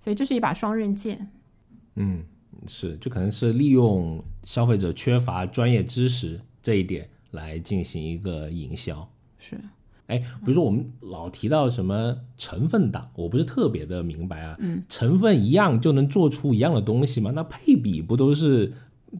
[0.00, 1.28] 所以这是一把双刃剑。
[1.96, 2.24] 嗯，
[2.66, 9.06] 是，就可能是利用消费者缺乏专业知识这一点来进行一个营销。
[9.38, 9.60] 是，
[10.06, 14.56] 哎，比如说我们老提到什么成分党，我不是特别的明白啊。
[14.60, 17.32] 嗯，成分一样就能做出一样的东西吗？
[17.34, 18.72] 那配比不都是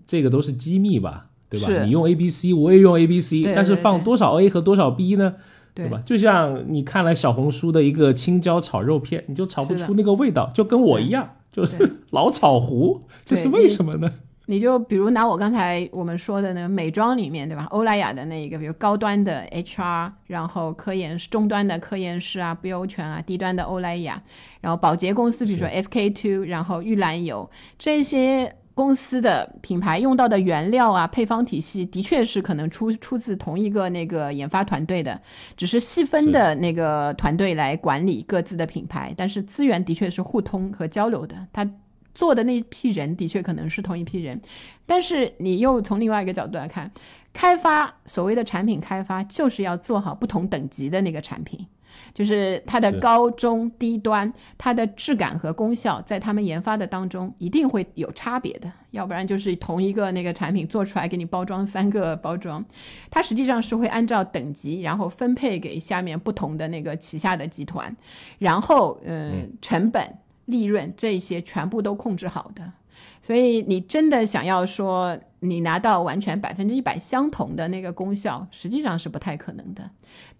[0.06, 1.28] 这个都是机密吧？
[1.48, 1.84] 对吧？
[1.84, 5.34] 你用 A B C，我也用 A B C，但是放多少 A 和多少 B 呢？
[5.74, 6.02] 对吧？
[6.06, 14.12] 就像你看了小红书的一个青椒炒肉片，你就炒不出那个味道，就跟我一样，就是 老炒糊，这是为什么呢？
[14.46, 17.66] 你就比如拿我刚才我们说的那个美妆里面，对吧？
[17.70, 24.22] 欧莱雅的那一个，比如高端的 HR，然后科研中端的科研师啊，不优泉啊，低端的欧莱雅，
[24.60, 28.54] 然后保洁公司，比如说 SK two，然后玉兰油这些。
[28.74, 35.20] 公司的品牌用到的原料啊，配方体系的确是可能出出自同一个那个研发团队的，
[35.58, 41.36] 只是细分的那个团队来管理各自的品牌，但是资源的确是互通和交流的。
[41.52, 41.70] 他
[42.14, 44.40] 做的那一批人的确可能是同一批人，
[44.86, 46.90] 但是你又从另外一个角度来看，
[47.32, 51.66] 开发所谓的产品开发就是要做好不同等级的那个产品。
[52.14, 62.64] 就是它的高中低端，它的质感和功效，在他们研发的当中一定会有差别的，要不然就是同一个那个产品做出来给你包装三个包装，
[63.10, 67.94] 它实际上是会按照等级，然后分配给下面不同的那个旗下的集团，
[68.38, 70.02] 然后嗯，成本、
[70.46, 72.72] 利润这些全部都控制好的。
[73.20, 79.88] 所以你真的想要说你拿到完全百分之一百相同的那个功效，实际上是不太可能的。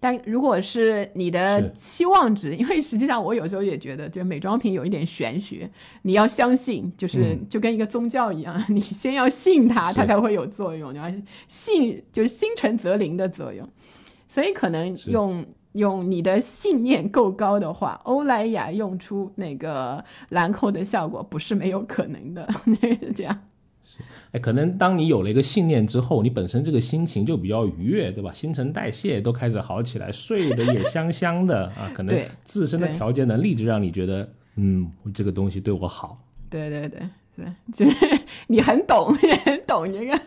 [0.01, 5.69] 但如果是你的期望值，因为实际上我有时候也觉得，就美妆品有一点玄学，
[6.01, 10.93] 你要相信，就是就跟一个宗教一样，你先要信它，它才会有作用。
[10.93, 11.09] 你要
[11.47, 13.67] 信，就是心诚则灵的作用。
[14.27, 15.45] 所以可能用。
[15.73, 22.47] 用你的信念够高的话， 欧莱雅用出那个兰蔻的效果不是没有可能的，
[22.79, 23.39] 是这样。
[23.83, 23.99] 是，
[24.31, 28.31] 哎，可能当你有了一个信念之后，你本身这个心情就比较愉悦，对吧？
[28.33, 31.91] 新陈代谢都开始好起来，睡得也香香的 啊。
[31.93, 36.17] 可能自身的调节能力就让你觉得，嗯，这个东西对我好。
[36.49, 37.01] 对对对
[37.35, 40.19] 对，就是你很懂，你很懂这个。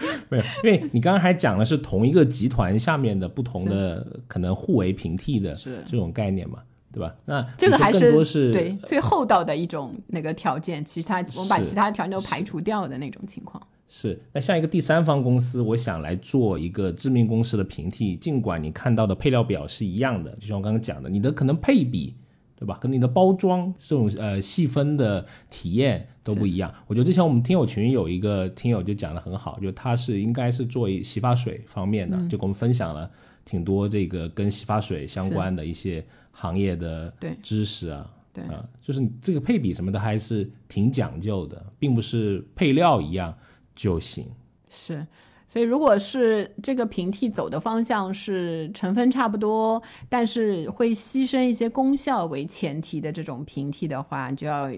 [0.28, 5.54] 没有，因为你刚刚还讲的是同一个集团下面的不同的可能互为平替的
[5.86, 6.60] 这种概念嘛，
[6.92, 7.14] 对吧？
[7.24, 13.60] 那这个还是对最厚道的一种那个条件，其实它我们把其他条件都排除掉的那种情况。
[13.88, 22.14] 是，那像一个第三方公司，我想来做一个知名公司的平替，尽管你看到的配料表是一样的，就像我刚刚讲的，你的可能配比。
[22.60, 22.76] 对吧？
[22.80, 26.72] 跟你的包装这种呃细分的体验都不一样。
[26.86, 33.10] 我觉得之前我们听友群有一个听友就讲的很好，就他是应该是做洗发水方面的，就给我们分享了
[33.46, 37.12] 挺多这个跟洗发水相关的一些行业的
[37.42, 38.10] 知识啊。
[38.34, 43.34] 对啊，就是这个配比什么的还是挺讲究的，并不是配料一样
[43.74, 44.26] 就行。
[44.68, 45.04] 是。
[45.48, 54.70] 所以，如果是这个平替走的方向是成分差不多，但是会牺牲一些功效为前提的这种平替的话，就要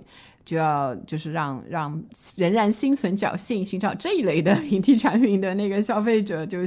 [0.44, 2.00] 就要就是让让
[2.36, 6.58] 仍然心存侥幸寻找这一类的平替产品的那个消费者就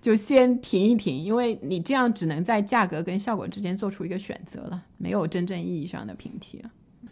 [0.00, 6.70] 就先停一停，因为你这样只能在价格跟效果之间做出一个选择了，没有真正意义上的平替了。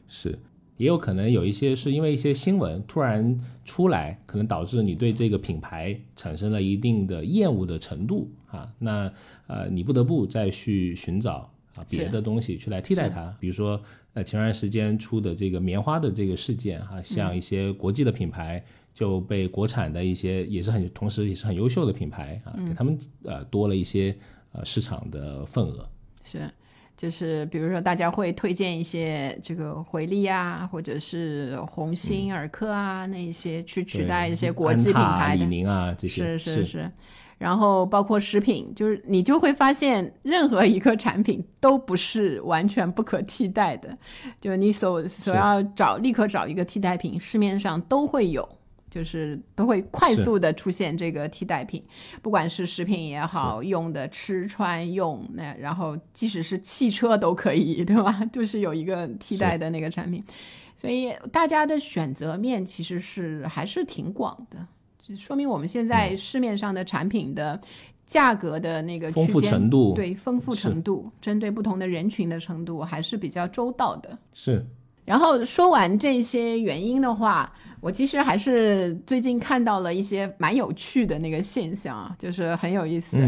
[0.08, 0.36] 是。
[0.80, 9.12] 也有可能有一些是因为一些新闻突然出来，可能导致你对这个品牌产生了一定的厌恶的程度啊，那
[9.46, 13.36] 呃你不得不再去寻找啊别的东西去来替代它。
[13.38, 13.78] 比如说
[14.14, 18.64] 呃前段时间出的这个棉花的这个事件啊，像一些国际的品牌
[18.94, 24.16] 就被国产的一些也是很同时也是很优秀的品牌啊，给他们呃多了一些
[24.52, 25.86] 呃市场的份额。
[26.24, 26.50] 是。
[27.00, 36.36] 就是比如说，大家会推荐一些这个回力啊，或者是鸿星尔克啊，那一些去取代一些国际品牌的李宁啊这些。
[36.36, 36.90] 是是是。
[37.38, 43.96] 然后包括食品，就是你就会发现，任何一个产品都不是完全不可替代的。
[44.38, 48.46] 就你所所要找，立刻找一个替代品，市面上都会有。
[48.90, 51.80] 就是都会快速的出现这个替代品，
[52.20, 58.20] 不管是食品也好，用的吃穿用那，然后即使是汽车都可以，对吧？
[58.32, 60.22] 就是有一个替代的那个产品，
[60.74, 64.66] 所以大家的选择面其实是还是挺广的，
[65.00, 67.60] 就说明我们现在市面上的产品的
[68.04, 74.18] 价格的那个丰富程度，对丰富程度，针对不同的人群的程度还是比较周到的。
[74.34, 74.66] 是。
[75.10, 83.18] 然后说完这些原因的话，我其实还是最近看到了一些蛮有趣的那个现象啊，就是很有意思。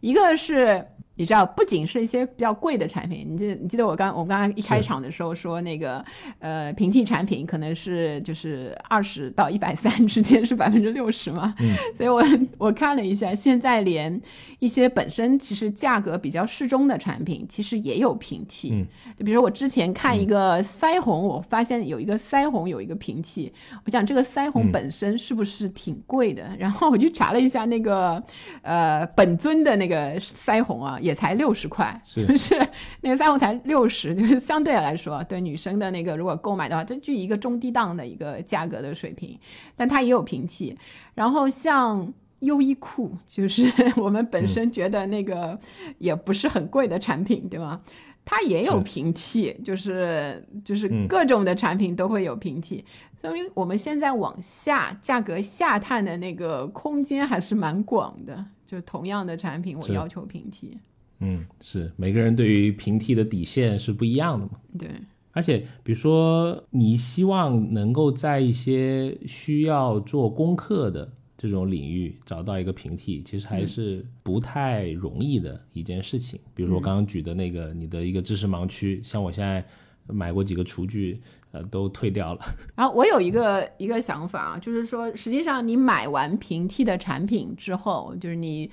[0.00, 0.86] 一个是
[1.22, 6.04] 你知道，不仅是一些比较贵的产品，你记你记得我刚我们刚刚一开场的时候说那个
[6.40, 12.20] 呃平替产品可能是就是二十到一百三之间是百分之六十嘛，嗯，所以我
[12.58, 14.20] 我看了一下，现在连
[14.58, 18.84] 一些本身其实价格比较适中的产品，其实也有平替，嗯，
[19.16, 23.52] 就比如说我之前看一个腮红，我发现有一个腮红有一个平替，
[23.86, 26.50] 我想这个腮红本身是不是挺贵的？
[26.58, 28.20] 然后我就查了一下那个
[28.62, 30.98] 呃本尊的那个腮红啊。
[31.02, 32.54] 也才六十块，就是
[33.02, 39.38] 那个腮红才六十， 就是相对来说，对女生的那个如果购买的话，这就一个中低档的一个价格的水平，
[39.76, 40.76] 但它也有平替。
[41.14, 45.58] 然后像优衣库，就是 我们本身觉得那个
[45.98, 47.80] 也不是很贵的产品，对吗？
[48.24, 52.84] 它也有平替，就是就是各种的产品都会有平替，
[53.20, 58.44] 说明我们现在往下价格下探的那个空间还是蛮广的。
[58.64, 60.78] 就同样的产品，我要求平替。
[61.24, 64.52] 嗯，是每个人对于平替的底线是不一样的嘛？
[64.76, 64.88] 对，
[65.30, 71.08] 而且比如说你希望能够在一些需要做功课的
[71.38, 76.40] 这种领域找到一个平替，其实还是不太容易的一件事情。
[76.54, 79.64] 比如说我刚刚举的那个你的一个知识盲区，像我现在
[80.08, 81.20] 买过几个厨具，
[81.52, 82.40] 呃，都退掉了。
[82.74, 88.68] 然 后我有一个一个想法啊，就是说，实际上你买完平替的产品之后，就是你。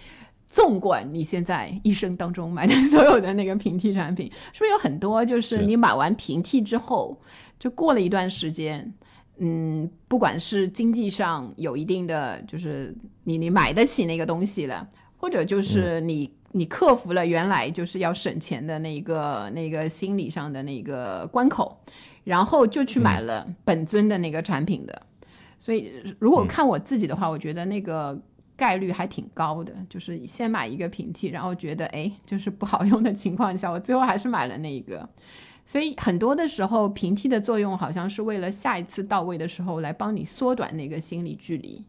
[0.51, 7.15] 纵观你现在一生当中买的所有的那个平替产品，是不是有很多就是你买完平替之后，
[7.59, 8.91] 就过了一段时间，
[9.37, 12.91] 嗯，不管是经济上有一定的，就是
[13.25, 21.79] 你你买得起那个东西了，或者就是你你克服了原来就是要省钱的那个那个心理上的那个关口，
[22.23, 24.99] 然后就去买了本尊的那个产品的。
[25.59, 28.19] 所以如果看我自己的话，我觉得那个。
[28.59, 35.07] 概率还挺高的，就是先买一个平替，然后觉得哎，就是不好用的情况下，我最后还是买了那一个。
[35.65, 41.85] 所以很多的时候，平替的作用好像是为了下一次到位的时候来帮你缩短那个心理距离。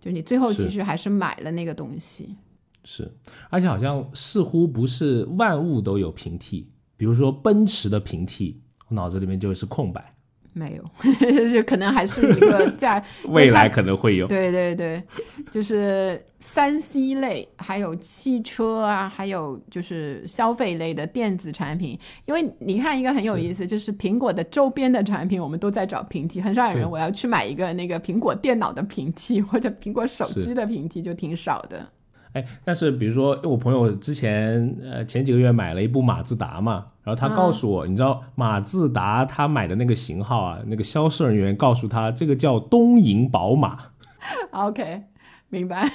[0.00, 2.36] 就你最后其实还是买了那个东西。
[2.84, 3.10] 是，
[3.50, 10.13] 而且好像似乎不是万物都有平替，比如说奔驰的平替，我脑子里面就是空白。
[10.54, 10.82] 没有，
[11.52, 14.26] 就可能还是一个价， 未来可能会有。
[14.26, 15.02] 对对对，
[15.50, 21.98] 就是三 C 类，还有汽车啊，还有就是消费类的电子产品。
[22.24, 31.86] 因为你看一个很有意思，就是苹果的周边的产品，我们都在找平替，很少有人我要去买一个那个苹果电脑的平替或者苹果手机的平替，就挺少的。
[32.34, 43.78] 哎，但是比如说，我朋友之前呃前几个月买了一部马自达嘛，然后他告诉我，你知道马自达他买的那个型号啊，那个销售人员告诉他，这个叫东瀛宝马。
[44.50, 45.02] OK，
[45.48, 45.88] 明白，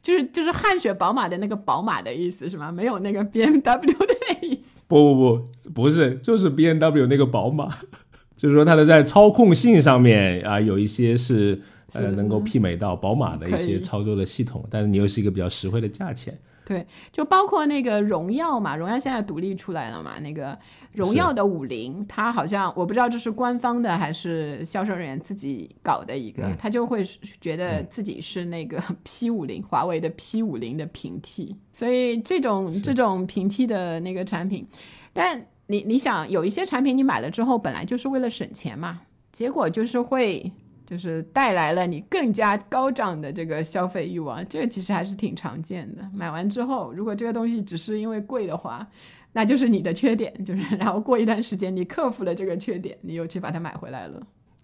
[0.00, 2.72] 就是就是汗血宝马的那个宝马的意思是吗？
[2.72, 4.80] 没有那个 BMW 的意思。
[4.88, 7.68] 不不不，不是，就是 BMW 那个宝马，
[8.34, 11.60] 就是说它的在操控性上面啊有一些是。
[11.92, 16.36] 呃，能够媲美到宝马的一些操作的系统，但是你又是一个比较实惠的价钱。
[16.64, 20.56] 对，就包括那个荣耀嘛，荣耀现在独立出来了嘛，那个
[20.92, 27.02] 荣耀的五菱，它好像我不知道这是官方的还是销售人员自己搞的一个，他就会
[27.40, 34.64] 觉得自己是那个 P 五零，华为的 P 五零的平替，所以这种这种平替的那个产品，
[35.12, 39.00] 但你你想有一些产品你买了之后本来就是为了省钱嘛，
[39.32, 40.52] 结果就是会。
[40.92, 46.06] 就是带来了你更加高涨的这个消费欲望，这个其实还是挺常见的。
[46.12, 48.86] 买完之后，如果这个东西只是因为贵的话，
[49.32, 50.44] 那就是你的缺点。
[50.44, 54.20] 就是然后过一段时间，你克服了这个缺点，你又去把它买回来了。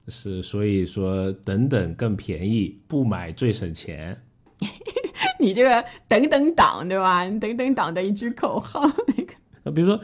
[0.08, 4.14] 是，所以说等等更便宜，不买最省钱。
[5.40, 7.24] 你这个等等党对吧？
[7.40, 8.86] 等等党的一句口号
[9.68, 9.74] 那个。
[9.74, 10.00] 比如说，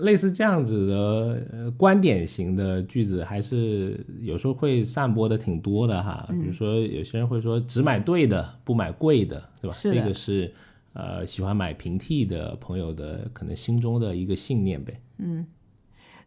[0.00, 6.26] 类似这样子的观点型的句子，还是有时候会散播的挺多的哈。
[6.30, 9.76] 比如说，有些人会说只买对的，不买贵的，对吧？
[9.82, 10.52] 这个是
[10.92, 15.00] 呃喜欢买平替的朋友的可能心中的一个信念呗。
[15.18, 15.46] 嗯，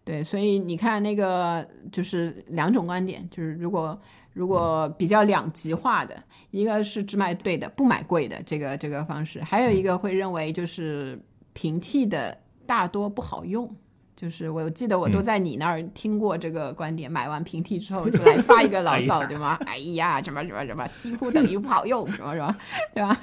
[0.04, 3.99] 对，所以你看那个就是两种观点，就是如果
[4.34, 6.15] 如果比较两极化的，
[6.51, 11.19] 一个是只买对的，不买贵的这个这个方式，还有一个会认为就是
[11.54, 12.38] 平替的。
[12.65, 13.69] 大多不好用，
[14.15, 17.12] 就是我记得我都在你那儿听过这个观点。
[17.12, 19.58] 买完平替之后就来发一个牢骚， 对吗？
[19.65, 22.56] 哎呀，什么什么什么，几乎等于不好用，什么什么，
[22.93, 23.17] 对吧？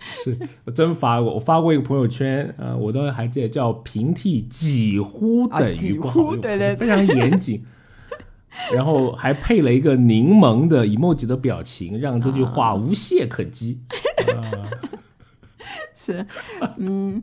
[0.00, 7.64] 是我真发过，我发过一个朋友圈，呃，我都还记得叫平替几乎等于不好用，对对，非常严谨。
[8.74, 13.80] 然后还配了一个柠檬的 emoji 的表情，让这句话无懈可击。
[15.94, 16.26] 是，
[16.78, 17.22] 嗯，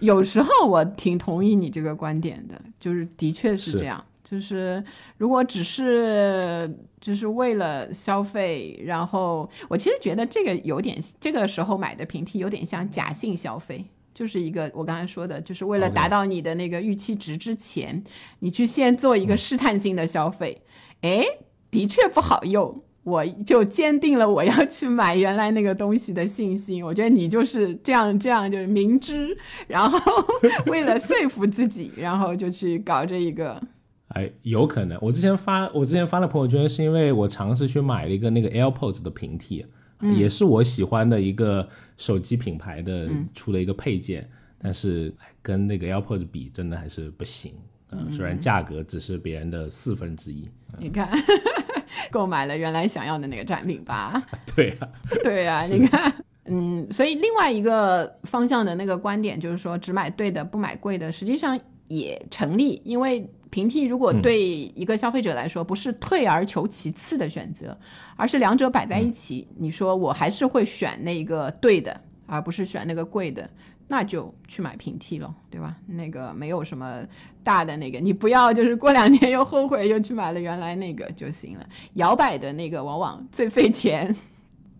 [0.00, 4.04] 有时候我挺同意你这个观点的，就是的确是是这样。
[4.22, 4.82] 就是
[5.18, 6.68] 如果只是
[7.00, 18.02] 就是为了消费，然后我其实觉得这个有点，这个时候买的平替有点像假性消费，就是一个我刚才说的，就是为了达到你的那个预期值之前，
[18.40, 20.60] 你去先做一个试探性的消费，
[21.02, 21.24] 哎、
[21.70, 22.82] 的确不好用。
[23.06, 26.84] 我就坚定了我要去买原来那个东西的信心。
[26.84, 29.38] 我觉得你就是这样，这样就是明知，
[29.68, 29.96] 然后
[30.66, 33.62] 为了说服自己，然后就去搞这一个。
[34.10, 34.98] 哎，有可能。
[35.00, 39.64] 我之前发，我之前发了朋友圈，是因为我尝试去买了一个那个 AirPods 的平替，
[40.16, 44.28] 也是我喜欢的一个手机品牌的出了一个配件，
[44.58, 47.52] 但是哎跟那个 AirPods 比，真的还是不行。
[47.92, 50.50] 嗯，虽然价格只是别人的四分之一。
[50.78, 51.08] 你看，
[52.12, 54.22] 购买了原来想要的那个产品吧？
[54.54, 54.88] 对啊，
[55.22, 56.12] 对啊，你看，
[56.46, 67.76] 嗯，所以另外一个方向的那个观点就是说，只买对的，不买贵的，实际上也成立，因为平替如果对一个消费者来说不是退而求其次的选择，
[68.16, 73.48] 而是两者摆在一起，你说我还是会选那个对的，而不是选那个贵的。
[73.88, 75.76] 那就去买平替了，对吧？
[75.86, 77.00] 那个没有什么
[77.44, 81.66] 大的那个，你不要就是过两天又后悔又去买了原来那个就行了。
[81.94, 84.14] 摇摆的那个往往最费钱。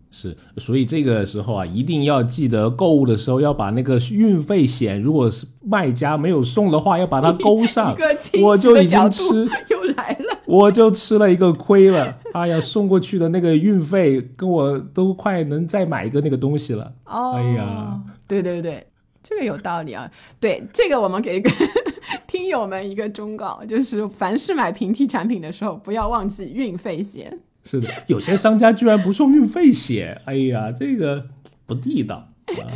[0.08, 7.94] 是，所以这个时候啊，一定要记得购物的时候要把那个运费险，如果是卖家没有送的话，要把它勾上
[8.42, 9.24] 我就已经吃，
[9.68, 10.38] 又来了。
[10.46, 12.18] 我就吃了一个亏了。
[12.32, 16.94] 哎呀，送过去的那个运费跟我都快能再买一个那个东西了。
[17.04, 18.86] 哦，哎呀，对对对，
[19.28, 20.08] 这个有道理啊。
[20.38, 21.50] 对，这个我们给个
[22.28, 27.40] 听友们一个忠告，就是凡是买平替产品的时候，不要忘记运费险。
[27.64, 31.26] 是的，有些商家居然不送运费险，哎呀，这个
[31.66, 32.70] 不地道啊！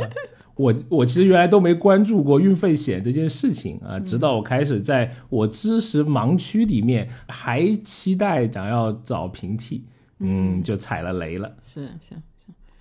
[0.55, 9.85] 我我其实原来都没关注过运费险这件事情啊，直到我开始在我知识盲区里面还期待想要找平替，
[10.19, 11.55] 嗯，就踩了雷了。
[11.65, 12.15] 是是是，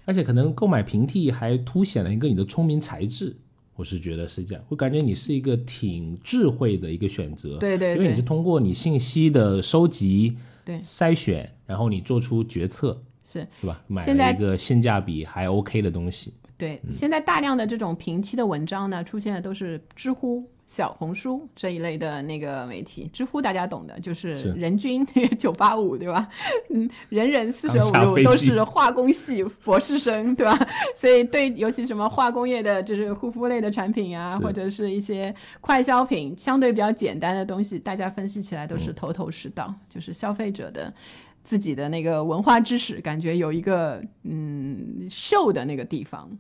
[0.05, 3.37] 而且可能购买平替还凸显了一个你的聪明才智，
[3.81, 13.47] 我是觉得是这样，我感觉你是一个挺智慧的一个选择，对对因为你是通过你信息的收集、对筛选，然后你做出决策，是。
[13.59, 13.83] 是吧？
[13.87, 23.11] 买了一个性价比还 OK 的东西，对，现在大量的这种平期的文章呢，出现的都是知乎、小红书这一类的那个媒体。
[23.13, 25.05] 知乎大家懂的，就是是人均
[25.37, 26.29] 九八五，对吧？
[26.71, 30.57] 嗯，人人四舍五入都是化工系博士生，对吧？
[30.95, 40.95] 所以对，尤其什么化工业的，就是护肤类的产品啊，或者是一些快消品，相对比较简单的东西，大家分析起来都是头头是道，就是消费者的。
[41.43, 46.31] 自己的那个文化知识，感觉有一个嗯秀的那个地方，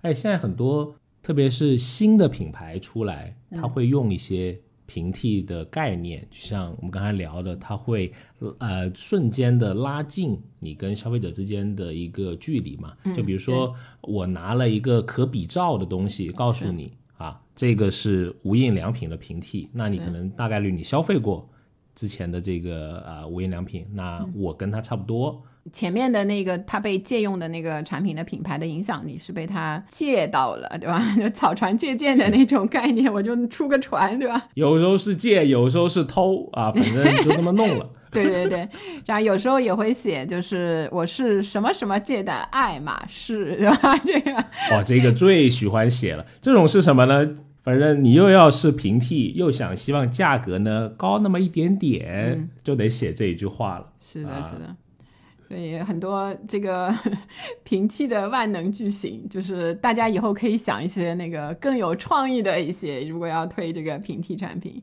[0.00, 0.96] 哎，现在很多
[1.26, 4.56] 特别是新的品牌出来，嗯它会用一些
[4.86, 8.12] 平替的概念，就像我们刚才聊的，它会
[8.58, 12.96] 呃瞬间的拉近你跟消费者之间的一个距离嘛。
[13.02, 21.44] 嗯就比如说，我拿了一个可比照的东西，告诉你啊，这个是无印良品的平替，那你可能大概率你消费过
[21.96, 25.42] 之前的这个呃无印良品，那嗯我跟它差不多。
[25.72, 31.02] 前面的那个他被借用的那个产品的品牌的影响力是被他借到了，对吧？
[31.16, 34.48] 就草船借箭的那种概念，我就出个船，对吧？
[34.54, 37.88] 有时候是借，有时候是偷啊， 反正就这么弄了。
[38.12, 38.66] 对对对，
[39.04, 43.98] 然后有时候也会写，就是我是什么什么借的爱马仕，对吧？
[44.04, 44.32] 这个
[44.70, 46.24] 哦，这个最喜欢写了。
[46.40, 47.28] 这种是什么呢？
[47.62, 53.86] 反正你又要是平替，又想希望价格呢高那么一点点，就得写这一句话了。
[54.00, 54.74] 是的，啊是的。
[55.48, 56.92] 所以很多这个
[57.62, 64.82] 平替的万能句型，就是大家以后可以想一些那个更有创意的一些，如果要推这个平替产品。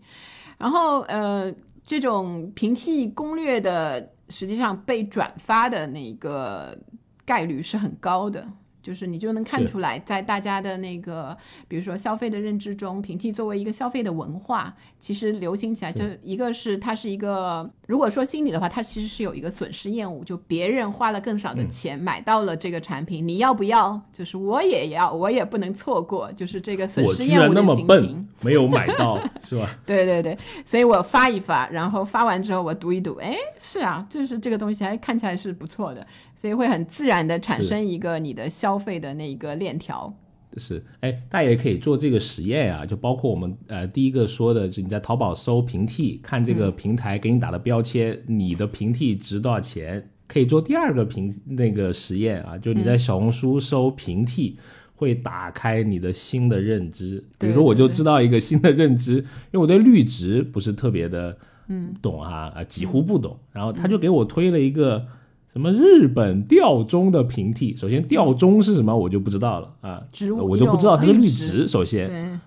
[0.57, 1.53] 然后呃，
[1.83, 6.77] 这种平替攻略的，实际上被转发的那个
[7.25, 8.47] 概率是很高的。
[8.83, 11.35] 就是你就能看出来，在大家的那个，
[11.67, 23.99] 比如说消费的认知中，平替作为一个消费的文化，其实流行起来，就一个是它是一个，如果说心理的话，它其实是有一个损失厌恶，就别人花了更少的钱买到了这个产品，你要不要？
[24.11, 29.69] 就是我也要，我也不能错过，就是这个损失厌恶的心情笨。，没有买到，是吧？
[29.87, 36.05] 对对对，所以我发一发，然后发完之后我读一读，哎，是啊，就是这个东西还看起来是不错的，
[36.43, 40.13] 所以会很自然的产生一个你的消费的那一个链条。
[40.57, 50.05] 是，哎，大家也可以做这个实验啊，就包括我们呃第一个说的，就你在淘宝搜平替，看这个平台给你打的标签，你的平替值多少钱？
[50.27, 54.57] 可以做第二个平那个实验啊，就你在小红书搜平替。
[54.95, 57.21] 或会打开你的新的认知。
[57.37, 61.37] 比如说，我就知道一个新的认知，因为我对绿植不是特别的
[61.67, 63.37] 嗯懂啊，啊几乎不懂。
[63.51, 65.05] 然后他就给我推了一个
[65.53, 67.75] 什么日本吊钟的平替。
[67.77, 71.67] 首先，吊钟是什么我就不知道了啊，植物我就不知道它是绿植植。
[71.67, 72.41] 首先，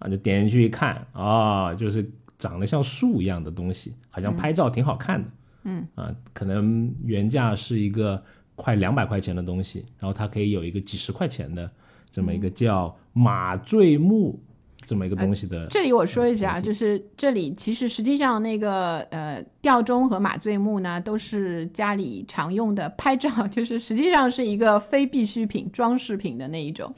[0.00, 5.28] 啊，就点进去一看啊，就是长得像树一样的东西，好像拍照挺好看的。
[5.64, 8.20] 嗯啊，可能原价是一个
[8.56, 11.70] 快两百块钱的东西，然后它可以有一个几十块钱的
[12.10, 14.40] 这么一个叫马醉木
[14.88, 15.66] 这么一个东西的。
[15.68, 26.90] 这里我说一下，就是这里其实实际上那个呃吊钟和马醉木呢，都是家里常用的拍照， 就是实际上是一个非必需品、装饰品的那一种。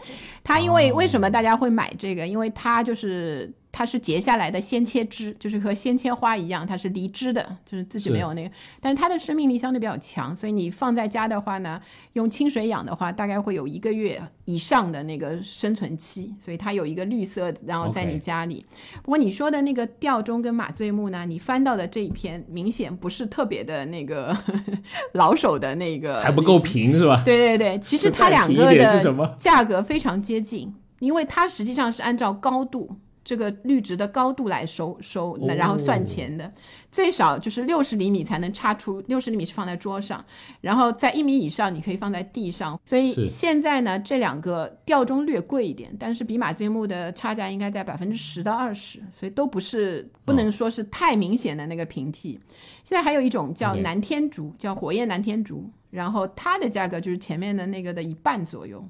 [0.45, 2.25] 它因为、为什么大家会买这个？
[2.25, 3.53] 因为它就是。
[3.73, 8.51] 它是结下来的鲜切枝，就是和鲜切花一样，它是离枝的，就是自己没有那个，
[8.81, 11.81] 但是它的生命力相对比较强，所以你放在家的话呢，
[12.15, 18.65] 用清水养的话，大概会有一个月以上的那个生存期，所以它有一个绿色，然后在你家里。
[19.03, 24.37] 不过你说的那个吊钟跟马醉木呢，你翻到的这一篇明显不是特别的那个
[25.15, 26.61] 老手的那个，还不够。
[26.61, 27.23] 平是吧？
[27.25, 32.97] 对对对，其实它两个的价格非常接近，因为它实际上是按照高度。
[33.23, 36.51] 这个绿植的高度来收收，哦然后算钱的，
[36.91, 40.25] 最少就是六十厘米才能插出，六十厘米是放在桌上，
[40.63, 42.81] 然后在一米以上你可以放在地上。
[42.85, 52.41] 所以现在呢，这两个吊钟略贵一点，但是比马醉木的差价应该在百分之十到二十，所以都不是不能说是太明显的那个平替。
[52.85, 58.83] 现在还有一种叫南天竹，叫火焰南天竹，然后它的价格就是前面的那个的一半左右，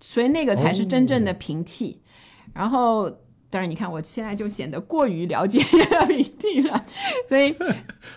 [0.00, 2.02] 所以那个才是真正的平替。
[2.54, 3.10] 然后，
[3.48, 5.60] 当然你看我现在就显得过于了解
[6.08, 6.82] 平替了，
[7.28, 7.52] 所以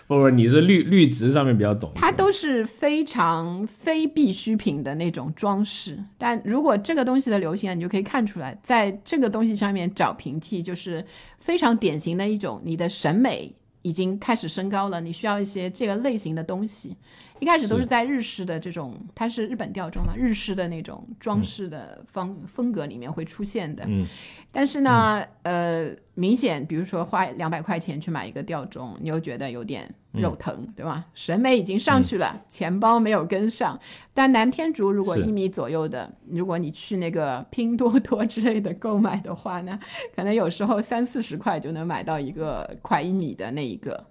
[0.06, 1.90] 不不，你是绿绿植上面比较懂。
[1.94, 5.98] 它都是非常非必需品的那种装饰。
[6.18, 11.04] 但如果这个东西的流行啊，你就可以看出来，在这个东西上面找平替，就是
[11.38, 16.96] 非常典型的一种你的审美已经开始升高了，你需要一些这个类型的东西。
[17.40, 23.82] 一开始都是是在日式的这种，它是日本吊钟嘛，日式的那种装饰的方、风格里面会出现的。
[23.88, 24.06] 嗯，
[24.52, 31.06] 但是呢，呃，明显，比如说花两百块钱去买一个吊钟，你又觉得有点肉疼，对吧？
[31.14, 33.80] 审美已经上去了，钱包没有跟上。
[34.12, 39.80] 但南天竹如果一米左右的，如果你去那个拼多多之类的购买的话呢，
[40.14, 44.09] 可能有时候三四十块就能买到一个快一米的那一个。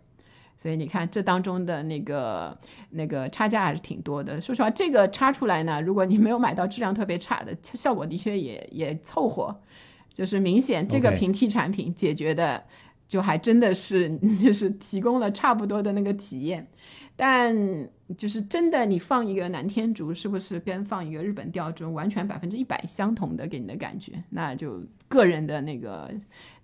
[0.61, 2.55] 所以你看，这当中的那个
[2.89, 4.41] 那个差价还是挺多的。
[4.41, 9.57] 说实话，这个差出来呢，如果你没有买到质量特别差的，效果的确也也凑合。
[10.13, 12.61] 就是明显这个平替产品解决的，
[13.07, 14.09] 就还真的是
[14.43, 16.67] 就是提供了差不多的那个体验。
[17.21, 17.53] 但
[18.17, 24.13] 就是真的，你放一个南天竹，是不是跟放一个日本吊钟完全百分之一百相同的给你的感觉？
[24.29, 26.09] 那就个人的那个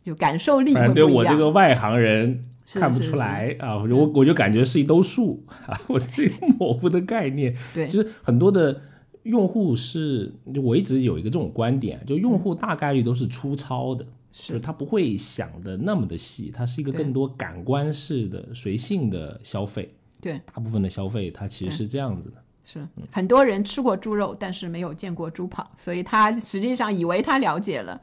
[0.02, 1.36] 就感受力反正对我这。
[1.36, 8.82] 个外行人看不出来啊，我就我我就感觉是一兜树啊， 我这个模糊的概念，对就是很多的
[9.24, 10.32] 用户是，
[10.64, 19.94] 我一直有一个这种观点，就用户大概率都是粗糙的，就是他不会想的那么的细，它是一个更多感官式的随性的消费，
[20.26, 22.88] 对，大部分的消费它其实是这样子的，是。
[23.12, 28.02] 很多人吃过猪肉，但是没有见过猪跑，所以他实际上以为他了解了，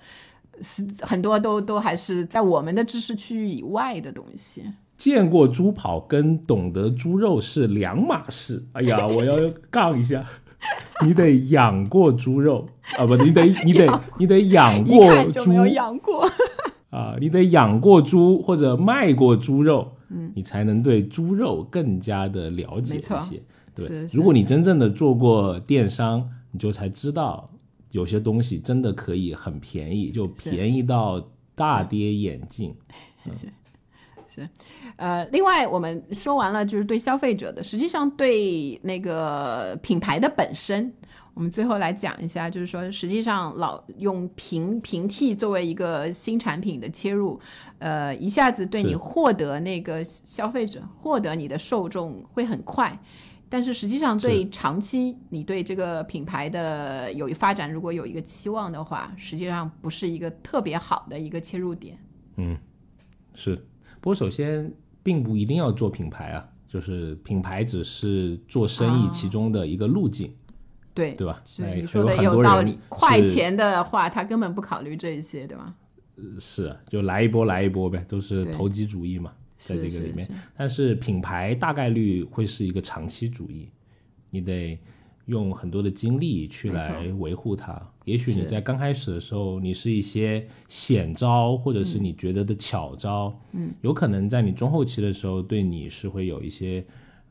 [0.60, 4.62] 是很多都都还是在我们的知识区域以外的东西。
[4.96, 8.64] 见过猪跑跟懂得猪肉是两码事。
[8.74, 9.36] 哎呀， 我要
[9.68, 10.24] 杠一下，
[11.04, 15.44] 你得养过猪肉啊，不，你得你得 你得养过猪。
[15.46, 16.24] 没有养过，
[16.90, 23.42] 啊，你得养过猪或者卖过猪肉，嗯，你才能对猪肉更加的了解一些。
[23.74, 27.50] 对如果你真正的做过电商，你就才知道
[27.90, 32.74] 有些东西真的可以很便宜，就便宜到大跌眼镜。
[34.28, 34.46] 是。
[34.96, 40.92] 呃，另外我们说完了就是对消费者的，实际上对那个品牌的本身，
[41.34, 47.40] 我们最后来讲一下，就是说实际上老用平平替作为一个新产品的切入，
[47.78, 52.98] 呃，一下子对你获得那个消费者获得你的受众会很快。
[53.48, 61.98] 但是实际上，对长期你对这个品牌的有发展，如果有一个期望的话，实际上不是一个特别好的一个切入点。
[62.36, 62.56] 嗯
[63.34, 63.56] 是，
[64.00, 64.72] 不过首先
[65.02, 69.10] 并不一定要做品牌啊，就是品牌只是做生意啊。
[69.12, 70.34] 其中的一个路径，
[70.94, 71.42] 对对吧？
[71.74, 72.78] 你说的很有道理。
[72.88, 75.74] 快钱的话，他根本不考虑这一些，对吧？
[76.38, 80.26] 是啊，就来一波来一波呗，都是投机主义嘛，在这个里面。
[80.26, 83.68] 是是但是品牌大概率会是一个长期主义，
[84.30, 84.78] 你得
[85.26, 87.80] 用很多的精力去来维护它。
[88.04, 96.84] 也许你在刚开始的时候，你是一些险招，或者是你觉得的巧招，嗯，有可能在你中后期的时候，对你是会有一些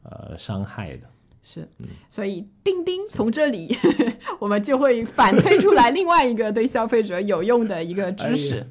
[0.03, 1.07] 呃伤害的。
[1.43, 1.67] 是，
[2.09, 3.75] 所以钉钉从这里
[4.39, 8.63] 我们就会反推出来另外一个对消费者有用的一个知识。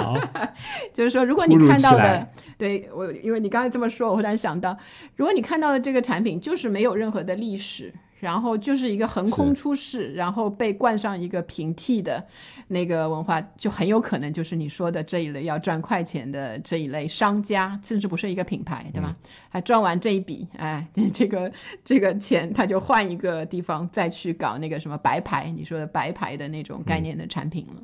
[0.00, 0.14] 好，
[0.94, 4.76] 就是说，如果你看到的，对我，因为你刚才这么说，我忽然想到，
[5.16, 7.92] 如果你看到的这个产品就是没有任何的历史，
[8.22, 12.24] 然后就是一个横空出世，然后被冠上一个平替的
[12.68, 19.16] 那个文化，就很有可能就是你说的这一类要赚快钱的这一类商家，甚至不是一个品牌，对吧？
[19.50, 21.50] 他赚完这一笔，哎， 这个
[21.84, 27.82] 这个钱他就换一个地方再去搞那个什么白牌，你说的白牌的那种概念的产品了。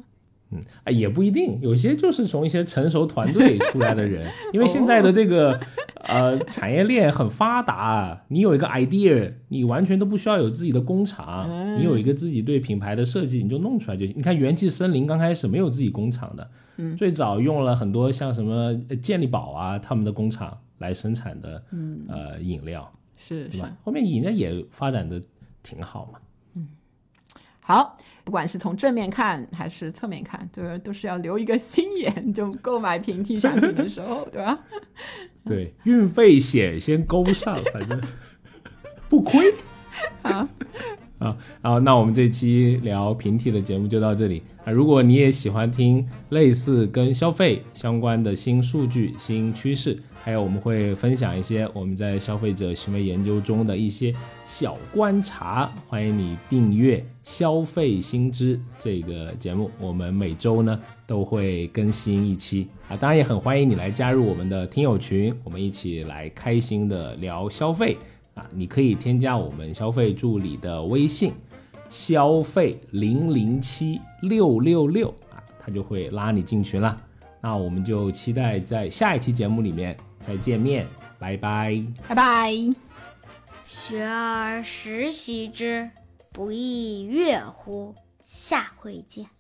[0.51, 5.61] 嗯，啊，也不一定，有些就是从一些成熟团队出来的人，因为现在的这个
[6.09, 11.48] 呃产业链很发达，你有一个 idea，你完全都不需要有自己的工厂，
[11.78, 14.14] 你有一个自己对品牌的设计，你就弄出来就行。
[14.16, 23.76] 你看元气森林刚开始没有自己工厂的，嗯，最早用了很多像什么呃健力宝啊他们的工厂来生产的，嗯，呃饮料，是是对吧？
[23.84, 25.22] 后面饮料也发展的
[25.62, 26.18] 挺好嘛。
[27.61, 27.94] 好，
[28.24, 34.59] 不管是从正面看还是侧面看，就是都是要留一个心眼，就购买平替产品的时候，对吧？
[35.49, 38.01] 对，运费险先勾上，反正
[39.09, 39.55] 不亏。
[40.22, 40.49] 啊，
[41.18, 44.70] 啊，好，那我们这期聊平替的节目就到这里啊。
[44.70, 54.14] 如果你也喜欢听类似跟消费相关的新数据、新趋势，还有我们会分享一些我们在消费者行为研究中的一些
[54.44, 59.70] 小观察，欢迎你订阅《消费新知》这个节目。
[59.80, 67.96] 我们每周呢都会更新一期啊，当然也很欢迎你来加入我们的听友群，我们一起来开心的聊消费。
[68.34, 71.32] 啊，你可以添加我们消费助理的微信，
[71.88, 76.96] 消费零零七六六六啊，他就会拉你进群了。
[77.40, 79.96] 那我们就期待在下一期节目里面
[80.29, 80.87] 再见面，
[81.18, 81.83] 拜拜。
[82.07, 82.53] 拜拜。
[83.64, 85.91] 学而时习之，
[86.33, 87.95] 不亦说乎？
[88.22, 89.38] 下回见。